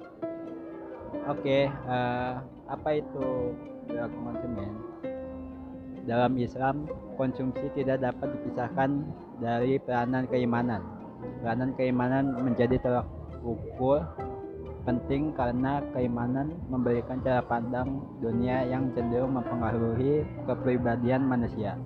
Oke, 1.24 1.72
uh, 1.88 2.44
apa 2.68 3.00
itu 3.00 3.56
perilaku 3.88 4.18
konsumen? 4.28 4.70
Dalam 6.04 6.36
Islam, 6.36 6.84
konsumsi 7.16 7.64
tidak 7.72 8.04
dapat 8.04 8.28
dipisahkan 8.36 9.08
dari 9.40 9.80
peranan 9.80 10.28
keimanan. 10.28 10.84
Peranan 11.40 11.72
keimanan 11.80 12.36
menjadi 12.44 12.76
tolak 12.76 13.08
ukur 13.40 14.04
penting 14.90 15.30
karena 15.38 15.78
keimanan 15.94 16.50
memberikan 16.66 17.22
cara 17.22 17.38
pandang 17.46 18.02
dunia 18.18 18.66
yang 18.66 18.90
cenderung 18.90 19.38
mempengaruhi 19.38 20.26
kepribadian 20.50 21.30
manusia. 21.30 21.78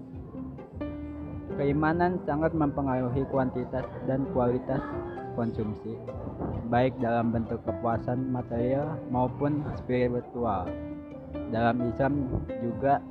Keimanan 1.61 2.17
sangat 2.25 2.57
mempengaruhi 2.57 3.29
kuantitas 3.29 3.85
dan 4.09 4.25
kualitas 4.33 4.81
konsumsi, 5.37 6.01
baik 6.73 6.97
dalam 6.97 7.29
bentuk 7.29 7.61
kepuasan 7.69 8.33
material 8.33 8.97
maupun 9.13 9.61
spiritual. 9.85 10.65
Dalam 11.53 11.85
Islam 11.85 12.25
juga 12.65 13.05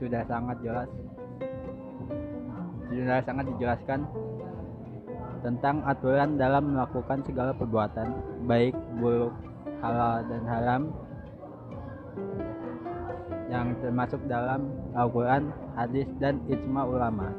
sudah 0.00 0.24
sangat 0.24 0.56
jelas 0.64 0.88
sudah 2.88 3.18
sangat 3.26 3.44
dijelaskan 3.52 4.06
tentang 5.44 5.84
aturan 5.84 6.40
dalam 6.40 6.72
melakukan 6.72 7.20
segala 7.28 7.52
perbuatan 7.52 8.08
baik 8.48 8.72
buruk 8.96 9.36
halal 9.84 10.24
dan 10.24 10.42
haram 10.48 10.82
yang 13.52 13.76
termasuk 13.84 14.18
dalam 14.26 14.72
Al-Quran, 14.96 15.52
hadis, 15.76 16.08
dan 16.18 16.40
ijma 16.48 16.88
ulama. 16.88 17.30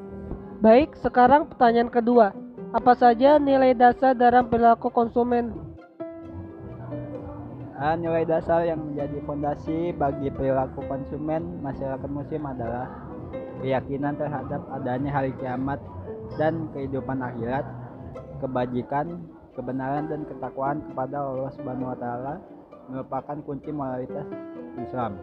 Baik, 0.62 0.94
sekarang 1.02 1.50
pertanyaan 1.50 1.92
kedua. 1.92 2.32
Apa 2.72 2.96
saja 2.96 3.42
nilai 3.42 3.76
dasar 3.76 4.16
dalam 4.16 4.48
perilaku 4.48 4.88
konsumen? 4.94 5.52
Uh, 7.76 7.96
nilai 8.00 8.24
dasar 8.24 8.64
yang 8.64 8.80
menjadi 8.80 9.20
fondasi 9.28 9.92
bagi 10.00 10.32
perilaku 10.32 10.80
konsumen 10.88 11.60
masyarakat 11.60 12.08
muslim 12.08 12.48
adalah 12.48 12.88
keyakinan 13.60 14.16
terhadap 14.16 14.64
adanya 14.72 15.12
hari 15.12 15.36
kiamat 15.44 15.84
dan 16.40 16.72
kehidupan 16.72 17.20
akhirat, 17.20 17.68
kebajikan, 18.42 19.20
kebenaran 19.56 20.12
dan 20.12 20.22
ketakwaan 20.28 20.84
kepada 20.92 21.18
Allah 21.22 21.52
Subhanahu 21.56 21.92
wa 21.92 21.98
taala 21.98 22.34
merupakan 22.92 23.38
kunci 23.46 23.72
moralitas 23.74 24.28
Islam 24.78 25.18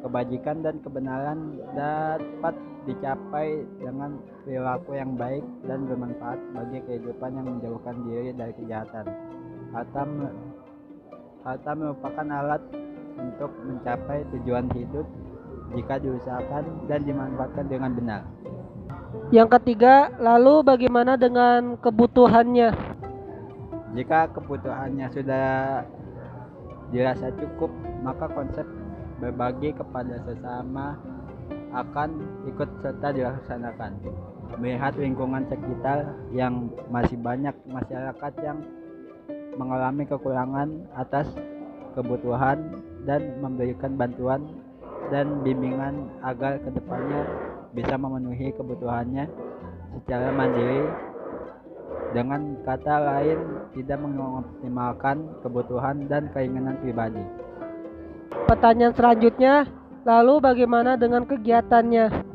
kebajikan 0.00 0.64
dan 0.64 0.80
kebenaran 0.80 1.60
dapat 1.76 2.56
dicapai 2.88 3.60
dengan 3.76 4.16
perilaku 4.42 4.96
yang 4.96 5.12
baik 5.14 5.44
dan 5.68 5.84
bermanfaat 5.84 6.40
bagi 6.56 6.78
kehidupan 6.88 7.30
yang 7.36 7.46
menjauhkan 7.46 7.96
diri 8.08 8.32
dari 8.32 8.52
kejahatan. 8.56 9.04
Harta, 9.76 10.02
harta 11.44 11.70
merupakan 11.76 12.26
alat 12.26 12.62
untuk 13.20 13.52
mencapai 13.68 14.24
tujuan 14.32 14.66
hidup 14.72 15.04
jika 15.76 16.00
diusahakan 16.00 16.64
dan 16.88 17.00
dimanfaatkan 17.04 17.66
dengan 17.68 17.92
benar. 17.94 18.22
Yang 19.30 19.62
ketiga, 19.62 20.10
lalu 20.18 20.66
bagaimana 20.66 21.14
dengan 21.14 21.78
kebutuhannya? 21.78 22.74
Jika 23.94 24.26
kebutuhannya 24.34 25.06
sudah 25.14 25.46
dirasa 26.90 27.30
cukup, 27.38 27.70
maka 28.02 28.26
konsep 28.26 28.66
berbagi 29.22 29.70
kepada 29.70 30.18
sesama 30.26 30.98
akan 31.70 32.10
ikut 32.50 32.66
serta 32.82 33.14
dilaksanakan. 33.14 34.02
Melihat 34.58 34.98
lingkungan 34.98 35.46
sekitar 35.46 36.10
yang 36.34 36.74
masih 36.90 37.14
banyak 37.22 37.54
masyarakat 37.70 38.32
yang 38.42 38.58
mengalami 39.54 40.10
kekurangan 40.10 40.90
atas 40.98 41.30
kebutuhan 41.94 42.82
dan 43.06 43.38
memberikan 43.38 43.94
bantuan 43.94 44.42
dan 45.14 45.38
bimbingan 45.46 46.10
agar 46.26 46.58
ke 46.58 46.70
depannya 46.74 47.22
bisa 47.70 47.94
memenuhi 47.94 48.50
kebutuhannya 48.54 49.30
secara 49.98 50.28
mandiri 50.34 50.86
dengan 52.10 52.58
kata 52.66 52.96
lain 52.98 53.38
tidak 53.78 53.98
mengoptimalkan 54.02 55.16
kebutuhan 55.46 56.10
dan 56.10 56.26
keinginan 56.34 56.74
pribadi. 56.82 57.22
Pertanyaan 58.50 58.94
selanjutnya, 58.94 59.54
lalu 60.02 60.42
bagaimana 60.42 60.98
dengan 60.98 61.22
kegiatannya? 61.26 62.30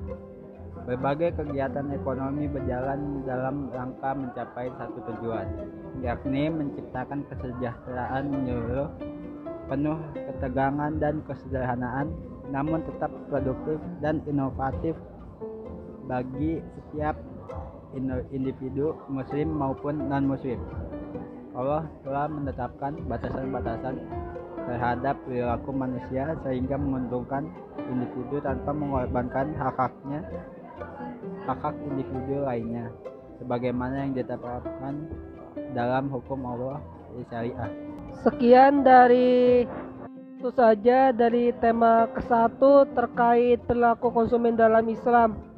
Berbagai 0.86 1.34
kegiatan 1.42 1.90
ekonomi 1.98 2.46
berjalan 2.46 3.26
dalam 3.26 3.74
rangka 3.74 4.14
mencapai 4.14 4.70
satu 4.78 5.02
tujuan, 5.12 5.48
yakni 6.06 6.48
menciptakan 6.48 7.26
kesejahteraan 7.26 8.30
menyeluruh, 8.30 8.88
penuh 9.66 9.98
ketegangan 10.14 10.94
dan 11.02 11.26
kesederhanaan, 11.26 12.14
namun 12.54 12.86
tetap 12.86 13.10
produktif 13.34 13.82
dan 14.00 14.22
inovatif 14.30 14.94
bagi 16.06 16.62
setiap 16.62 17.18
individu 18.32 18.98
muslim 19.08 19.56
maupun 19.56 20.10
non-muslim. 20.10 20.60
Allah 21.56 21.88
telah 22.04 22.28
menetapkan 22.28 23.00
batasan-batasan 23.08 23.96
terhadap 24.68 25.16
perilaku 25.24 25.72
manusia 25.72 26.36
sehingga 26.44 26.76
menguntungkan 26.76 27.48
individu 27.88 28.44
tanpa 28.44 28.76
mengorbankan 28.76 29.56
hak-haknya 29.56 30.20
hak-hak 31.46 31.76
individu 31.86 32.44
lainnya 32.44 32.92
sebagaimana 33.40 34.04
yang 34.04 34.12
ditetapkan 34.18 35.08
dalam 35.72 36.12
hukum 36.12 36.40
Allah 36.44 36.82
di 37.16 37.24
syariah. 37.32 37.72
Sekian 38.26 38.84
dari 38.84 39.64
itu 40.36 40.50
saja 40.52 41.10
dari 41.16 41.56
tema 41.58 42.06
ke-1 42.12 42.60
terkait 42.94 43.60
perilaku 43.66 44.12
konsumen 44.12 44.60
dalam 44.60 44.84
Islam. 44.92 45.55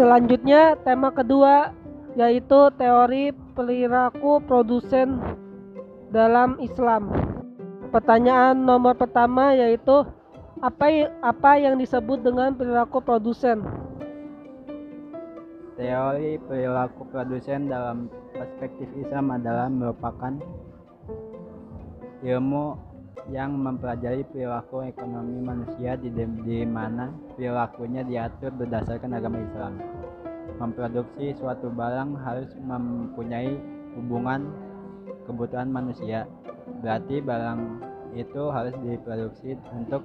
Selanjutnya 0.00 0.80
tema 0.80 1.12
kedua 1.12 1.76
yaitu 2.16 2.72
teori 2.80 3.36
perilaku 3.52 4.40
produsen 4.48 5.20
dalam 6.08 6.56
Islam. 6.56 7.12
Pertanyaan 7.92 8.64
nomor 8.64 8.96
pertama 8.96 9.52
yaitu 9.52 10.08
apa 10.64 11.04
apa 11.20 11.60
yang 11.60 11.76
disebut 11.76 12.24
dengan 12.24 12.56
perilaku 12.56 13.04
produsen? 13.04 13.60
Teori 15.76 16.40
perilaku 16.48 17.04
produsen 17.12 17.68
dalam 17.68 18.08
perspektif 18.32 18.88
Islam 18.96 19.36
adalah 19.36 19.68
merupakan 19.68 20.32
ilmu 22.24 22.72
yang 23.30 23.54
mempelajari 23.54 24.26
perilaku 24.26 24.90
ekonomi 24.90 25.38
manusia 25.38 25.94
di, 25.94 26.10
di 26.42 26.66
mana 26.66 27.14
perilakunya 27.38 28.02
diatur 28.02 28.50
berdasarkan 28.58 29.14
agama 29.14 29.38
Islam. 29.38 29.78
Memproduksi 30.58 31.38
suatu 31.38 31.70
barang 31.70 32.18
harus 32.26 32.50
mempunyai 32.58 33.54
hubungan 33.94 34.50
kebutuhan 35.30 35.70
manusia. 35.70 36.26
Berarti 36.82 37.22
barang 37.22 37.60
itu 38.18 38.50
harus 38.50 38.74
diproduksi 38.82 39.54
untuk 39.70 40.02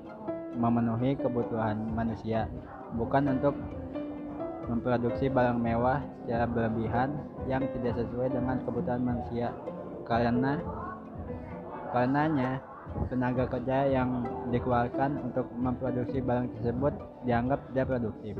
memenuhi 0.55 1.17
kebutuhan 1.17 1.81
manusia, 1.97 2.45
bukan 2.93 3.35
untuk 3.35 3.57
memproduksi 4.69 5.29
barang 5.29 5.57
mewah 5.57 6.01
secara 6.23 6.45
berlebihan 6.45 7.09
yang 7.49 7.65
tidak 7.73 7.97
sesuai 8.01 8.29
dengan 8.33 8.61
kebutuhan 8.63 9.01
manusia. 9.01 9.49
Karena 10.05 10.61
karenanya 11.89 12.61
tenaga 13.09 13.45
kerja 13.47 13.91
yang 13.91 14.25
dikeluarkan 14.49 15.21
untuk 15.21 15.45
memproduksi 15.55 16.21
barang 16.21 16.49
tersebut 16.59 16.93
dianggap 17.27 17.59
tidak 17.71 17.85
produktif. 17.91 18.35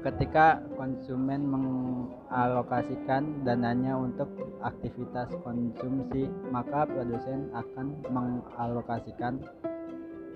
Ketika 0.00 0.64
konsumen 0.80 1.44
mengalokasikan 1.44 3.44
dananya 3.44 4.00
untuk 4.00 4.32
aktivitas 4.64 5.28
konsumsi, 5.44 6.24
maka 6.48 6.88
produsen 6.88 7.52
akan 7.52 8.00
mengalokasikan 8.08 9.44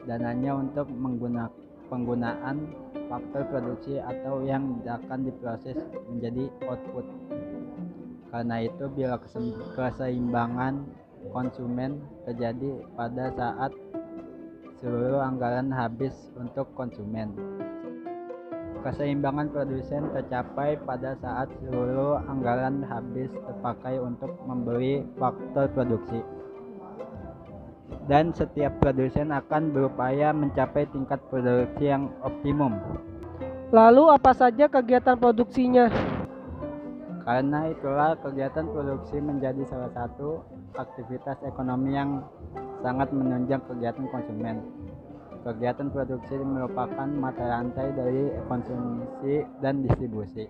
dananya 0.04 0.60
untuk 0.60 0.84
menggunakan 0.92 1.48
penggunaan 1.88 2.76
faktor 3.08 3.44
produksi 3.48 4.00
atau 4.00 4.44
yang 4.44 4.84
akan 4.84 5.24
diproses 5.24 5.76
menjadi 6.12 6.48
output. 6.68 7.04
Karena 8.32 8.66
itu, 8.66 8.84
bila 8.92 9.16
keseimbangan 9.76 10.84
konsumen 11.32 12.04
terjadi 12.24 12.80
pada 12.96 13.30
saat 13.36 13.72
seluruh 14.84 15.20
anggaran 15.24 15.72
habis 15.72 16.12
untuk 16.36 16.68
konsumen. 16.76 17.32
Keseimbangan 18.84 19.48
produsen 19.48 20.12
tercapai 20.12 20.76
pada 20.84 21.16
saat 21.24 21.48
seluruh 21.64 22.20
anggaran 22.28 22.84
habis 22.84 23.32
terpakai 23.32 23.96
untuk 23.96 24.36
membeli 24.44 25.00
faktor 25.16 25.72
produksi. 25.72 26.20
Dan 28.04 28.36
setiap 28.36 28.76
produsen 28.84 29.32
akan 29.32 29.72
berupaya 29.72 30.36
mencapai 30.36 30.84
tingkat 30.92 31.16
produksi 31.32 31.88
yang 31.88 32.12
optimum. 32.20 32.76
Lalu 33.72 34.12
apa 34.12 34.36
saja 34.36 34.68
kegiatan 34.68 35.16
produksinya? 35.16 35.88
Karena 37.24 37.72
itulah 37.72 38.20
kegiatan 38.20 38.68
produksi 38.68 39.16
menjadi 39.16 39.64
salah 39.64 39.88
satu 39.96 40.44
aktivitas 40.74 41.38
ekonomi 41.46 41.94
yang 41.94 42.22
sangat 42.82 43.08
menunjang 43.14 43.62
kegiatan 43.66 44.06
konsumen. 44.10 44.60
Kegiatan 45.44 45.92
produksi 45.92 46.40
merupakan 46.40 47.04
mata 47.04 47.44
rantai 47.44 47.92
dari 47.92 48.32
konsumsi 48.48 49.44
dan 49.60 49.84
distribusi. 49.84 50.48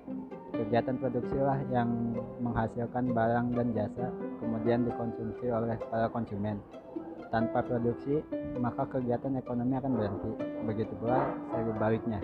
Kegiatan 0.54 0.94
produksi 1.02 1.34
lah 1.34 1.58
yang 1.74 2.14
menghasilkan 2.38 3.10
barang 3.10 3.58
dan 3.58 3.74
jasa 3.74 4.06
kemudian 4.38 4.86
dikonsumsi 4.86 5.50
oleh 5.50 5.74
para 5.90 6.06
konsumen. 6.14 6.62
Tanpa 7.34 7.66
produksi, 7.66 8.22
maka 8.62 8.86
kegiatan 8.86 9.34
ekonomi 9.34 9.74
akan 9.74 9.92
berhenti. 9.98 10.32
Begitu 10.62 10.94
pula 11.02 11.26
sebaliknya. 11.50 12.22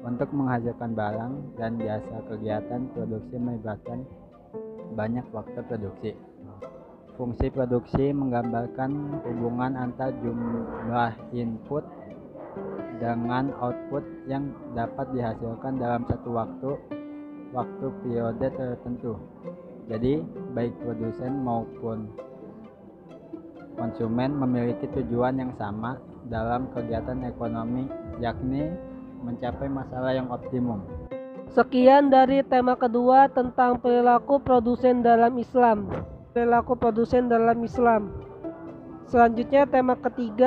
Untuk 0.00 0.32
menghasilkan 0.32 0.96
barang 0.96 1.60
dan 1.60 1.76
jasa 1.76 2.16
kegiatan 2.32 2.88
produksi 2.96 3.36
melibatkan 3.36 4.08
banyak 4.96 5.28
faktor 5.28 5.68
produksi. 5.68 6.16
Fungsi 7.20 7.52
produksi 7.52 8.16
menggambarkan 8.16 9.20
hubungan 9.28 9.76
antar 9.76 10.08
jumlah 10.24 11.12
input 11.36 11.84
dengan 12.96 13.52
output 13.60 14.00
yang 14.24 14.48
dapat 14.72 15.04
dihasilkan 15.12 15.76
dalam 15.76 16.08
satu 16.08 16.32
waktu 16.32 16.80
waktu 17.52 17.86
periode 18.00 18.48
tertentu. 18.56 19.20
Jadi, 19.92 20.24
baik 20.56 20.72
produsen 20.80 21.44
maupun 21.44 22.08
konsumen 23.76 24.40
memiliki 24.40 24.88
tujuan 24.88 25.44
yang 25.44 25.52
sama 25.60 26.00
dalam 26.32 26.72
kegiatan 26.72 27.20
ekonomi, 27.28 27.84
yakni 28.16 28.72
mencapai 29.20 29.68
masalah 29.68 30.16
yang 30.16 30.32
optimum. 30.32 30.80
Sekian 31.52 32.08
dari 32.08 32.40
tema 32.48 32.80
kedua 32.80 33.28
tentang 33.28 33.76
perilaku 33.76 34.40
produsen 34.40 35.04
dalam 35.04 35.36
Islam 35.36 35.84
perilaku 36.30 36.78
produsen 36.78 37.26
dalam 37.26 37.58
Islam. 37.66 38.10
Selanjutnya 39.10 39.66
tema 39.66 39.98
ketiga 39.98 40.46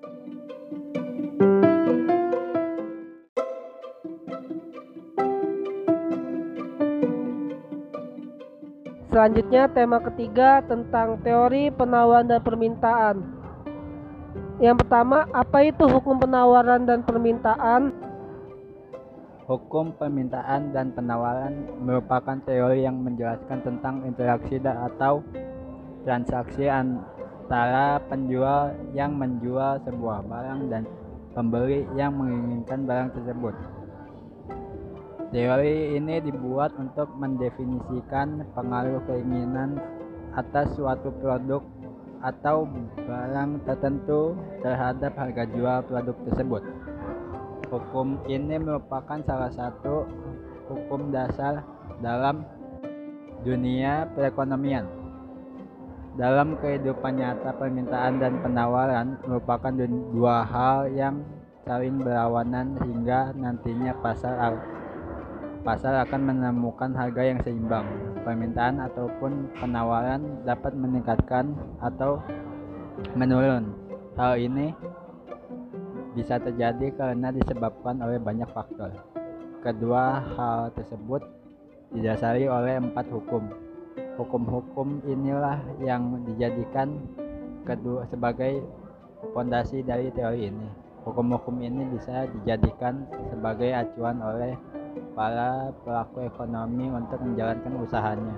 Selanjutnya 9.14 9.70
tema 9.70 10.02
ketiga 10.02 10.66
tentang 10.66 11.22
teori 11.22 11.70
penawaran 11.70 12.26
dan 12.26 12.42
permintaan. 12.42 13.22
Yang 14.58 14.82
pertama, 14.82 15.30
apa 15.30 15.70
itu 15.70 15.86
hukum 15.86 16.18
penawaran 16.18 16.90
dan 16.90 17.06
permintaan? 17.06 17.94
Hukum 19.46 19.94
permintaan 20.02 20.74
dan 20.74 20.98
penawaran 20.98 21.62
merupakan 21.78 22.42
teori 22.42 22.90
yang 22.90 23.06
menjelaskan 23.06 23.62
tentang 23.62 24.02
interaksi 24.02 24.58
atau 24.66 25.22
transaksi 26.04 26.68
antara 26.68 28.00
penjual 28.12 28.76
yang 28.92 29.16
menjual 29.16 29.80
sebuah 29.88 30.24
barang 30.28 30.62
dan 30.70 30.84
pembeli 31.34 31.88
yang 31.98 32.14
menginginkan 32.16 32.86
barang 32.86 33.10
tersebut. 33.18 33.56
Teori 35.34 35.98
ini 35.98 36.22
dibuat 36.22 36.78
untuk 36.78 37.10
mendefinisikan 37.18 38.46
pengaruh 38.54 39.02
keinginan 39.10 39.82
atas 40.38 40.78
suatu 40.78 41.10
produk 41.18 41.66
atau 42.22 42.70
barang 43.04 43.66
tertentu 43.66 44.38
terhadap 44.62 45.18
harga 45.18 45.44
jual 45.50 45.78
produk 45.90 46.16
tersebut. 46.30 46.64
Hukum 47.74 48.22
ini 48.30 48.62
merupakan 48.62 49.18
salah 49.26 49.50
satu 49.50 50.06
hukum 50.70 51.10
dasar 51.10 51.66
dalam 52.00 52.46
dunia 53.42 54.08
perekonomian. 54.14 55.03
Dalam 56.14 56.62
kehidupan 56.62 57.18
nyata, 57.18 57.58
permintaan 57.58 58.22
dan 58.22 58.38
penawaran 58.38 59.18
merupakan 59.26 59.74
dua 60.14 60.46
hal 60.46 60.86
yang 60.94 61.26
saling 61.66 61.98
berlawanan 61.98 62.78
hingga 62.86 63.34
nantinya 63.34 63.98
pasar 63.98 64.54
pasar 65.66 66.06
akan 66.06 66.22
menemukan 66.22 66.94
harga 66.94 67.24
yang 67.26 67.42
seimbang. 67.42 67.90
Permintaan 68.22 68.78
ataupun 68.86 69.58
penawaran 69.58 70.46
dapat 70.46 70.78
meningkatkan 70.78 71.58
atau 71.82 72.22
menurun. 73.18 73.74
Hal 74.14 74.38
ini 74.38 74.70
bisa 76.14 76.38
terjadi 76.38 76.94
karena 76.94 77.34
disebabkan 77.34 77.98
oleh 78.06 78.22
banyak 78.22 78.54
faktor. 78.54 78.94
Kedua 79.66 80.22
hal 80.38 80.70
tersebut 80.78 81.26
didasari 81.90 82.46
oleh 82.46 82.78
empat 82.78 83.10
hukum 83.10 83.63
hukum-hukum 84.18 85.02
inilah 85.10 85.58
yang 85.82 86.22
dijadikan 86.30 87.02
kedua 87.66 88.06
sebagai 88.12 88.62
fondasi 89.34 89.82
dari 89.82 90.14
teori 90.14 90.52
ini. 90.52 90.68
Hukum-hukum 91.04 91.60
ini 91.60 91.84
bisa 91.92 92.30
dijadikan 92.40 93.04
sebagai 93.28 93.76
acuan 93.76 94.24
oleh 94.24 94.56
para 95.18 95.74
pelaku 95.84 96.24
ekonomi 96.24 96.88
untuk 96.88 97.20
menjalankan 97.20 97.74
usahanya. 97.84 98.36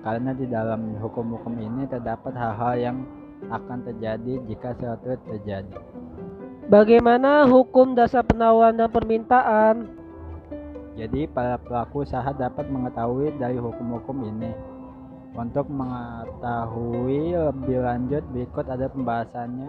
Karena 0.00 0.30
di 0.32 0.46
dalam 0.46 0.96
hukum-hukum 1.02 1.58
ini 1.58 1.82
terdapat 1.90 2.32
hal-hal 2.32 2.74
yang 2.78 2.98
akan 3.50 3.84
terjadi 3.84 4.40
jika 4.48 4.72
suatu 4.78 5.18
terjadi. 5.28 5.76
Bagaimana 6.66 7.46
hukum 7.46 7.94
dasar 7.94 8.24
penawaran 8.26 8.78
dan 8.78 8.90
permintaan? 8.90 9.74
Jadi 10.96 11.28
para 11.28 11.60
pelaku 11.60 12.08
usaha 12.08 12.32
dapat 12.32 12.64
mengetahui 12.72 13.36
dari 13.36 13.60
hukum-hukum 13.60 14.24
ini 14.24 14.75
untuk 15.36 15.68
mengetahui 15.68 17.36
lebih 17.36 17.78
lanjut 17.84 18.24
berikut 18.32 18.66
ada 18.72 18.88
pembahasannya 18.88 19.68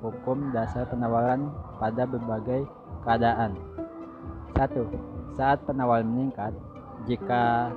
hukum 0.00 0.48
dasar 0.56 0.88
penawaran 0.88 1.52
pada 1.76 2.08
berbagai 2.08 2.64
keadaan. 3.04 3.52
1. 4.56 5.36
Saat 5.36 5.62
penawaran 5.68 6.08
meningkat, 6.08 6.56
jika 7.06 7.70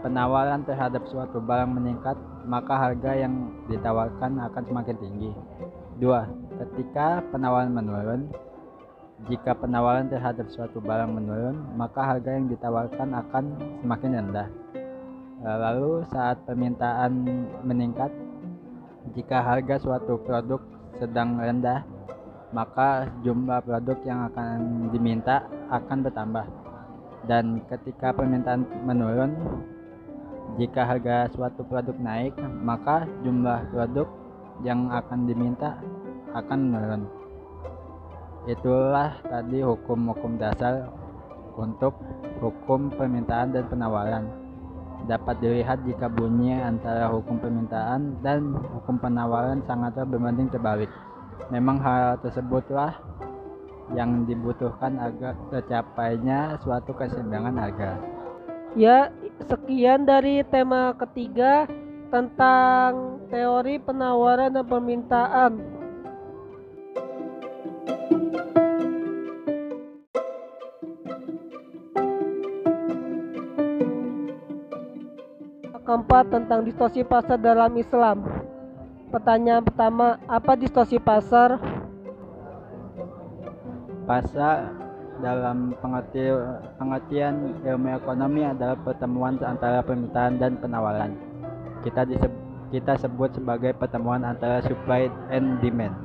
penawaran 0.00 0.62
terhadap 0.64 1.04
suatu 1.10 1.42
barang 1.42 1.68
meningkat, 1.74 2.16
maka 2.48 2.74
harga 2.78 3.12
yang 3.12 3.52
ditawarkan 3.68 4.40
akan 4.40 4.62
semakin 4.64 4.96
tinggi. 4.96 5.30
2. 6.00 6.62
Ketika 6.62 7.20
penawaran 7.34 7.74
menurun, 7.74 8.30
jika 9.26 9.52
penawaran 9.58 10.06
terhadap 10.06 10.46
suatu 10.46 10.78
barang 10.78 11.10
menurun, 11.10 11.74
maka 11.74 12.14
harga 12.14 12.38
yang 12.38 12.46
ditawarkan 12.46 13.18
akan 13.18 13.44
semakin 13.82 14.10
rendah. 14.14 14.48
Eh, 15.38 15.58
lalu 15.62 16.02
saat 16.10 16.42
permintaan 16.42 17.22
meningkat, 17.62 18.10
jika 19.14 19.38
harga 19.38 19.78
suatu 19.78 20.18
produk 20.18 20.58
sedang 20.98 21.38
rendah, 21.38 21.86
maka 22.50 23.06
jumlah 23.22 23.62
produk 23.62 23.98
yang 24.02 24.26
akan 24.26 24.90
diminta 24.90 25.46
akan 25.70 26.02
bertambah. 26.02 26.46
Dan 27.30 27.62
ketika 27.70 28.10
permintaan 28.10 28.66
menurun, 28.82 29.30
jika 30.58 30.82
harga 30.82 31.30
suatu 31.30 31.62
produk 31.62 31.94
naik, 32.02 32.34
maka 32.58 33.06
jumlah 33.22 33.62
produk 33.70 34.10
yang 34.66 34.90
akan 34.90 35.22
diminta 35.22 35.78
akan 36.34 36.58
menurun. 36.66 37.02
Itulah 38.50 39.14
tadi 39.22 39.62
hukum-hukum 39.62 40.34
dasar 40.34 40.90
untuk 41.54 41.94
hukum 42.42 42.90
permintaan 42.90 43.54
dan 43.54 43.70
penawaran 43.70 44.47
dapat 45.08 45.40
dilihat 45.40 45.80
jika 45.88 46.06
bunyi 46.06 46.52
antara 46.60 47.08
hukum 47.08 47.40
permintaan 47.40 48.20
dan 48.20 48.52
hukum 48.52 49.00
penawaran 49.00 49.64
sangatlah 49.64 50.04
berbanding 50.04 50.52
terbalik. 50.52 50.92
Memang 51.48 51.80
hal 51.80 52.20
tersebutlah 52.20 52.92
yang 53.96 54.28
dibutuhkan 54.28 55.00
agar 55.00 55.32
tercapainya 55.48 56.60
suatu 56.60 56.92
keseimbangan 56.92 57.56
harga. 57.56 57.90
Ya, 58.76 59.08
sekian 59.48 60.04
dari 60.04 60.44
tema 60.52 60.92
ketiga 60.92 61.64
tentang 62.12 63.16
teori 63.32 63.80
penawaran 63.80 64.52
dan 64.52 64.66
permintaan. 64.68 65.77
Keempat 75.88 76.28
tentang 76.28 76.68
distorsi 76.68 77.00
pasar 77.00 77.40
dalam 77.40 77.72
Islam. 77.80 78.20
Pertanyaan 79.08 79.64
pertama, 79.64 80.20
apa 80.28 80.52
distorsi 80.52 81.00
pasar? 81.00 81.56
Pasar 84.04 84.68
dalam 85.24 85.72
pengerti, 85.80 86.28
pengertian 86.76 87.56
ilmu 87.64 87.88
ekonomi 87.96 88.44
adalah 88.44 88.76
pertemuan 88.84 89.40
antara 89.40 89.80
permintaan 89.80 90.36
dan 90.36 90.60
penawaran. 90.60 91.16
Kita 91.80 92.04
disebut, 92.04 92.36
kita 92.68 93.00
sebut 93.00 93.32
sebagai 93.32 93.72
pertemuan 93.72 94.28
antara 94.28 94.60
supply 94.60 95.08
and 95.32 95.56
demand. 95.64 95.96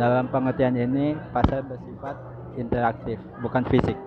Dalam 0.00 0.24
pengertian 0.32 0.72
ini, 0.72 1.12
pasar 1.36 1.68
bersifat 1.68 2.16
interaktif, 2.56 3.20
bukan 3.44 3.68
fisik. 3.68 4.00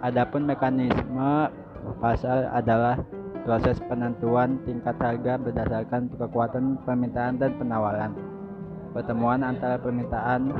Adapun 0.00 0.48
mekanisme 0.48 1.52
pasar 2.00 2.48
adalah 2.56 2.96
proses 3.44 3.76
penentuan 3.88 4.60
tingkat 4.68 4.96
harga 5.00 5.40
berdasarkan 5.40 6.12
kekuatan 6.14 6.76
permintaan 6.84 7.40
dan 7.40 7.56
penawaran. 7.56 8.12
Pertemuan 8.90 9.46
antara 9.46 9.78
permintaan 9.78 10.50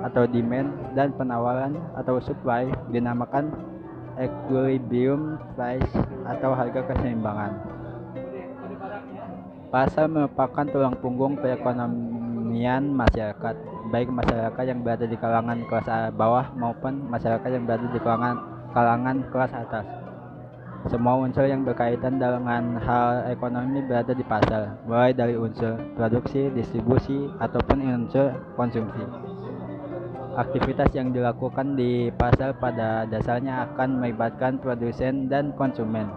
atau 0.00 0.24
demand 0.24 0.70
dan 0.96 1.12
penawaran 1.12 1.76
atau 1.98 2.22
supply 2.22 2.70
dinamakan 2.88 3.52
equilibrium 4.16 5.36
price 5.56 5.92
atau 6.28 6.54
harga 6.54 6.80
keseimbangan. 6.92 7.52
Pasar 9.70 10.10
merupakan 10.10 10.66
tulang 10.66 10.98
punggung 10.98 11.38
perekonomian 11.38 12.90
masyarakat, 12.90 13.54
baik 13.94 14.10
masyarakat 14.10 14.64
yang 14.66 14.82
berada 14.82 15.06
di 15.06 15.14
kalangan 15.14 15.62
kelas 15.70 16.10
bawah 16.18 16.50
maupun 16.58 17.06
masyarakat 17.06 17.48
yang 17.54 17.64
berada 17.70 17.86
di 17.86 18.00
kalangan 18.02 18.36
kalangan 18.74 19.16
kelas 19.30 19.52
atas. 19.54 20.09
Semua 20.88 21.12
unsur 21.20 21.44
yang 21.44 21.60
berkaitan 21.60 22.16
dengan 22.16 22.80
hal 22.80 23.28
ekonomi 23.28 23.84
berada 23.84 24.16
di 24.16 24.24
pasar, 24.24 24.80
mulai 24.88 25.12
dari 25.12 25.36
unsur 25.36 25.76
produksi, 25.92 26.48
distribusi, 26.56 27.28
ataupun 27.36 27.84
unsur 27.84 28.32
konsumsi. 28.56 29.04
Aktivitas 30.40 30.88
yang 30.96 31.12
dilakukan 31.12 31.76
di 31.76 32.08
pasar 32.16 32.56
pada 32.56 33.04
dasarnya 33.04 33.68
akan 33.68 34.00
melibatkan 34.00 34.56
produsen 34.56 35.28
dan 35.28 35.52
konsumen. 35.52 36.08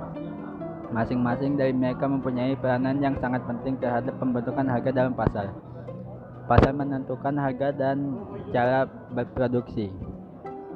Masing-masing 0.96 1.60
dari 1.60 1.76
mereka 1.76 2.08
mempunyai 2.08 2.56
peranan 2.56 3.04
yang 3.04 3.20
sangat 3.20 3.44
penting 3.44 3.76
terhadap 3.84 4.16
pembentukan 4.16 4.64
harga 4.64 4.96
dalam 4.96 5.12
pasar. 5.12 5.52
Pasar 6.48 6.72
menentukan 6.72 7.36
harga 7.36 7.76
dan 7.76 8.16
cara 8.56 8.88
berproduksi. 9.12 10.13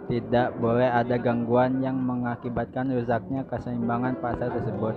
Tidak 0.08 0.64
boleh 0.64 0.88
ada 0.88 1.20
gangguan 1.20 1.84
yang 1.84 2.00
mengakibatkan 2.00 2.88
rusaknya 2.96 3.44
keseimbangan 3.44 4.16
pasar 4.24 4.48
tersebut. 4.56 4.96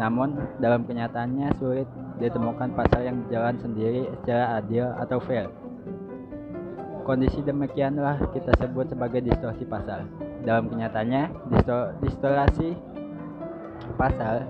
Namun, 0.00 0.40
dalam 0.56 0.88
kenyataannya 0.88 1.52
sulit 1.60 1.84
ditemukan 2.16 2.72
pasar 2.72 3.04
yang 3.04 3.20
berjalan 3.20 3.60
sendiri 3.60 4.08
secara 4.24 4.56
adil 4.56 4.88
atau 4.96 5.20
fair. 5.20 5.52
Kondisi 7.04 7.44
demikianlah 7.44 8.24
kita 8.32 8.56
sebut 8.56 8.88
sebagai 8.88 9.20
distorsi 9.20 9.68
pasar. 9.68 10.08
Dalam 10.48 10.72
kenyataannya, 10.72 11.52
distorsi 12.00 12.72
pasar 14.00 14.48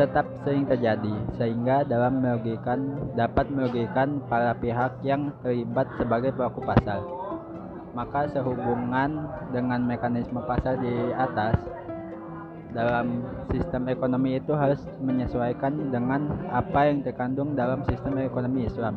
tetap 0.00 0.24
sering 0.46 0.64
terjadi, 0.64 1.14
sehingga 1.36 1.84
dalam 1.84 2.24
merugikan 2.24 3.12
dapat 3.12 3.50
merugikan 3.52 4.24
para 4.30 4.56
pihak 4.56 5.04
yang 5.04 5.34
terlibat 5.42 5.90
sebagai 5.98 6.32
pelaku 6.32 6.62
pasar 6.62 7.17
maka 7.98 8.30
sehubungan 8.30 9.26
dengan 9.50 9.82
mekanisme 9.82 10.38
pasar 10.46 10.78
di 10.78 11.10
atas 11.18 11.58
dalam 12.70 13.26
sistem 13.50 13.90
ekonomi 13.90 14.38
itu 14.38 14.54
harus 14.54 14.78
menyesuaikan 15.02 15.90
dengan 15.90 16.30
apa 16.54 16.86
yang 16.86 17.02
terkandung 17.02 17.58
dalam 17.58 17.82
sistem 17.90 18.22
ekonomi 18.22 18.70
Islam. 18.70 18.94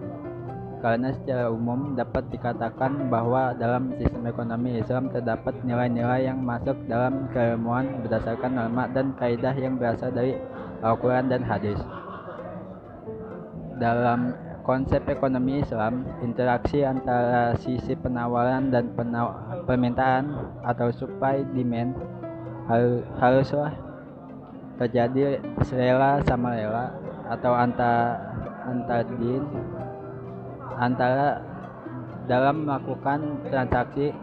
Karena 0.85 1.09
secara 1.13 1.49
umum 1.49 1.97
dapat 1.97 2.29
dikatakan 2.29 3.09
bahwa 3.09 3.57
dalam 3.57 3.93
sistem 3.97 4.29
ekonomi 4.29 4.77
Islam 4.77 5.09
terdapat 5.09 5.57
nilai-nilai 5.65 6.29
yang 6.29 6.41
masuk 6.41 6.77
dalam 6.85 7.25
keilmuan 7.33 8.05
berdasarkan 8.05 8.53
norma 8.53 8.85
dan 8.89 9.17
kaidah 9.17 9.53
yang 9.57 9.81
berasal 9.81 10.13
dari 10.13 10.37
Al-Quran 10.85 11.29
dan 11.29 11.41
hadis. 11.41 11.77
Dalam 13.81 14.33
konsep 14.61 15.01
ekonomi 15.09 15.61
Islam, 15.61 16.05
interaksi 16.21 16.85
antara 16.85 17.57
sisi 17.57 17.97
penawaran 17.97 18.69
dan 18.69 18.93
penaw 18.93 19.33
permintaan 19.65 20.31
atau 20.65 20.93
supply 20.93 21.41
demand 21.53 21.97
haruslah 23.19 23.73
terjadi 24.77 25.41
rela 25.73 26.21
sama 26.25 26.55
rela 26.55 26.93
atau 27.29 27.53
antara 27.53 28.17
antadin 28.65 29.43
antara 30.77 31.41
dalam 32.25 32.65
melakukan 32.65 33.41
transaksi 33.49 34.13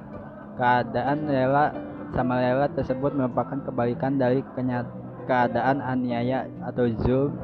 keadaan 0.57 1.28
rela 1.28 1.71
sama 2.14 2.40
rela 2.40 2.66
tersebut 2.73 3.12
merupakan 3.14 3.59
kebalikan 3.68 4.16
dari 4.16 4.40
keadaan 5.28 5.85
aniaya 5.85 6.49
atau 6.64 6.88
zulm 7.04 7.37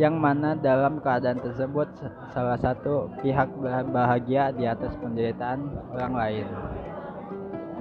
yang 0.00 0.16
mana 0.16 0.56
dalam 0.56 1.04
keadaan 1.04 1.36
tersebut 1.36 1.84
salah 2.32 2.56
satu 2.56 3.12
pihak 3.20 3.52
bahagia 3.92 4.48
di 4.56 4.64
atas 4.64 4.96
penderitaan 4.96 5.68
orang 5.92 6.12
lain. 6.16 6.46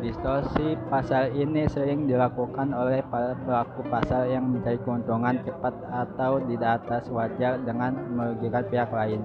Distorsi 0.02 0.76
pasar 0.90 1.30
ini 1.32 1.70
sering 1.70 2.10
dilakukan 2.10 2.74
oleh 2.74 3.06
para 3.06 3.38
pelaku 3.38 3.86
pasar 3.88 4.28
yang 4.28 4.50
mencari 4.50 4.82
keuntungan 4.82 5.40
cepat 5.46 5.78
atau 5.88 6.42
di 6.42 6.58
atas 6.58 7.06
wajar 7.14 7.62
dengan 7.62 7.96
merugikan 8.12 8.66
pihak 8.66 8.90
lain. 8.92 9.22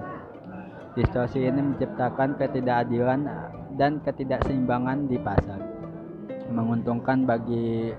Distorsi 0.93 1.43
ini 1.43 1.73
menciptakan 1.73 2.37
ketidakadilan 2.39 3.19
dan 3.75 3.99
ketidakseimbangan 4.05 5.09
di 5.09 5.17
pasar. 5.17 5.59
Menguntungkan 6.53 7.25
bagi 7.25 7.91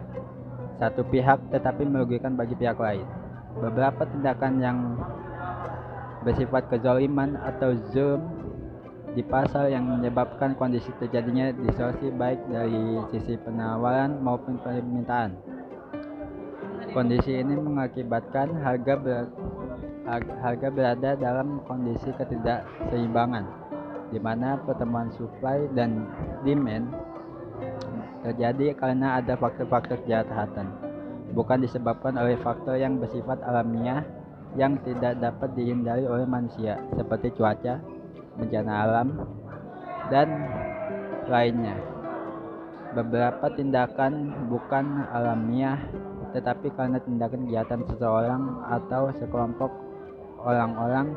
satu 0.79 1.03
pihak 1.11 1.51
tetapi 1.51 1.83
merugikan 1.83 2.39
bagi 2.39 2.55
pihak 2.55 2.79
lain 2.79 3.18
beberapa 3.59 4.07
tindakan 4.07 4.53
yang 4.63 4.79
bersifat 6.23 6.67
kezaliman 6.71 7.39
atau 7.39 7.75
zoom 7.95 8.21
di 9.15 9.23
pasar 9.25 9.73
yang 9.73 9.89
menyebabkan 9.89 10.55
kondisi 10.55 10.93
terjadinya 11.01 11.51
distorsi 11.51 12.13
baik 12.13 12.39
dari 12.53 13.03
sisi 13.11 13.35
penawaran 13.41 14.21
maupun 14.23 14.61
permintaan. 14.63 15.35
Kondisi 16.93 17.37
ini 17.37 17.55
mengakibatkan 17.57 18.53
harga 18.65 18.95
ber, 18.97 19.29
harga 20.41 20.69
berada 20.73 21.11
dalam 21.17 21.61
kondisi 21.69 22.09
ketidakseimbangan 22.17 23.45
di 24.09 24.17
mana 24.17 24.57
pertemuan 24.65 25.13
supply 25.13 25.69
dan 25.77 26.09
demand 26.41 26.89
terjadi 28.25 28.73
karena 28.73 29.21
ada 29.21 29.37
faktor-faktor 29.37 30.01
kejahatan 30.05 30.88
bukan 31.33 31.65
disebabkan 31.65 32.17
oleh 32.17 32.37
faktor 32.41 32.77
yang 32.81 32.97
bersifat 32.97 33.41
alamiah 33.45 34.05
yang 34.57 34.81
tidak 34.81 35.21
dapat 35.21 35.53
dihindari 35.53 36.09
oleh 36.09 36.25
manusia 36.25 36.81
seperti 36.97 37.35
cuaca, 37.37 37.81
bencana 38.41 38.73
alam, 38.73 39.09
dan 40.09 40.29
lainnya. 41.29 41.77
Beberapa 42.97 43.53
tindakan 43.53 44.49
bukan 44.49 45.05
alamiah 45.13 45.77
tetapi 46.33 46.73
karena 46.77 47.01
tindakan 47.01 47.49
kejahatan 47.49 47.81
seseorang 47.89 48.43
atau 48.69 49.13
sekelompok 49.17 49.73
orang-orang 50.45 51.17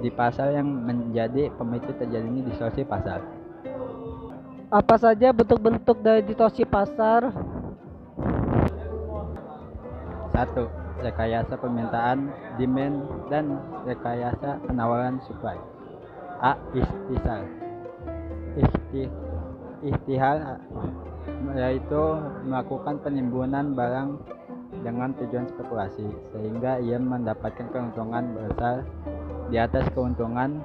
di 0.00 0.10
pasar 0.12 0.54
yang 0.54 0.68
menjadi 0.68 1.50
pemicu 1.56 1.90
terjadinya 1.96 2.46
distorsi 2.46 2.86
pasar. 2.86 3.20
Apa 4.70 4.94
saja 4.96 5.34
bentuk-bentuk 5.34 5.98
dari 5.98 6.22
distorsi 6.22 6.62
pasar? 6.62 7.26
Satu, 10.30 10.70
rekayasa 11.02 11.58
permintaan, 11.58 12.30
demand, 12.56 12.96
dan 13.28 13.58
rekayasa 13.82 14.62
penawaran 14.64 15.18
supply. 15.26 15.58
A. 16.40 16.56
Istisar 16.72 17.44
Isti, 18.56 19.04
Ihtihal 19.84 20.58
yaitu 21.56 22.02
melakukan 22.48 23.00
penimbunan 23.00 23.76
barang 23.76 24.16
dengan 24.80 25.12
tujuan 25.20 25.46
spekulasi 25.52 26.08
sehingga 26.32 26.80
ia 26.80 26.96
mendapatkan 26.96 27.68
keuntungan 27.68 28.32
besar 28.36 28.88
di 29.52 29.56
atas 29.60 29.84
keuntungan 29.92 30.62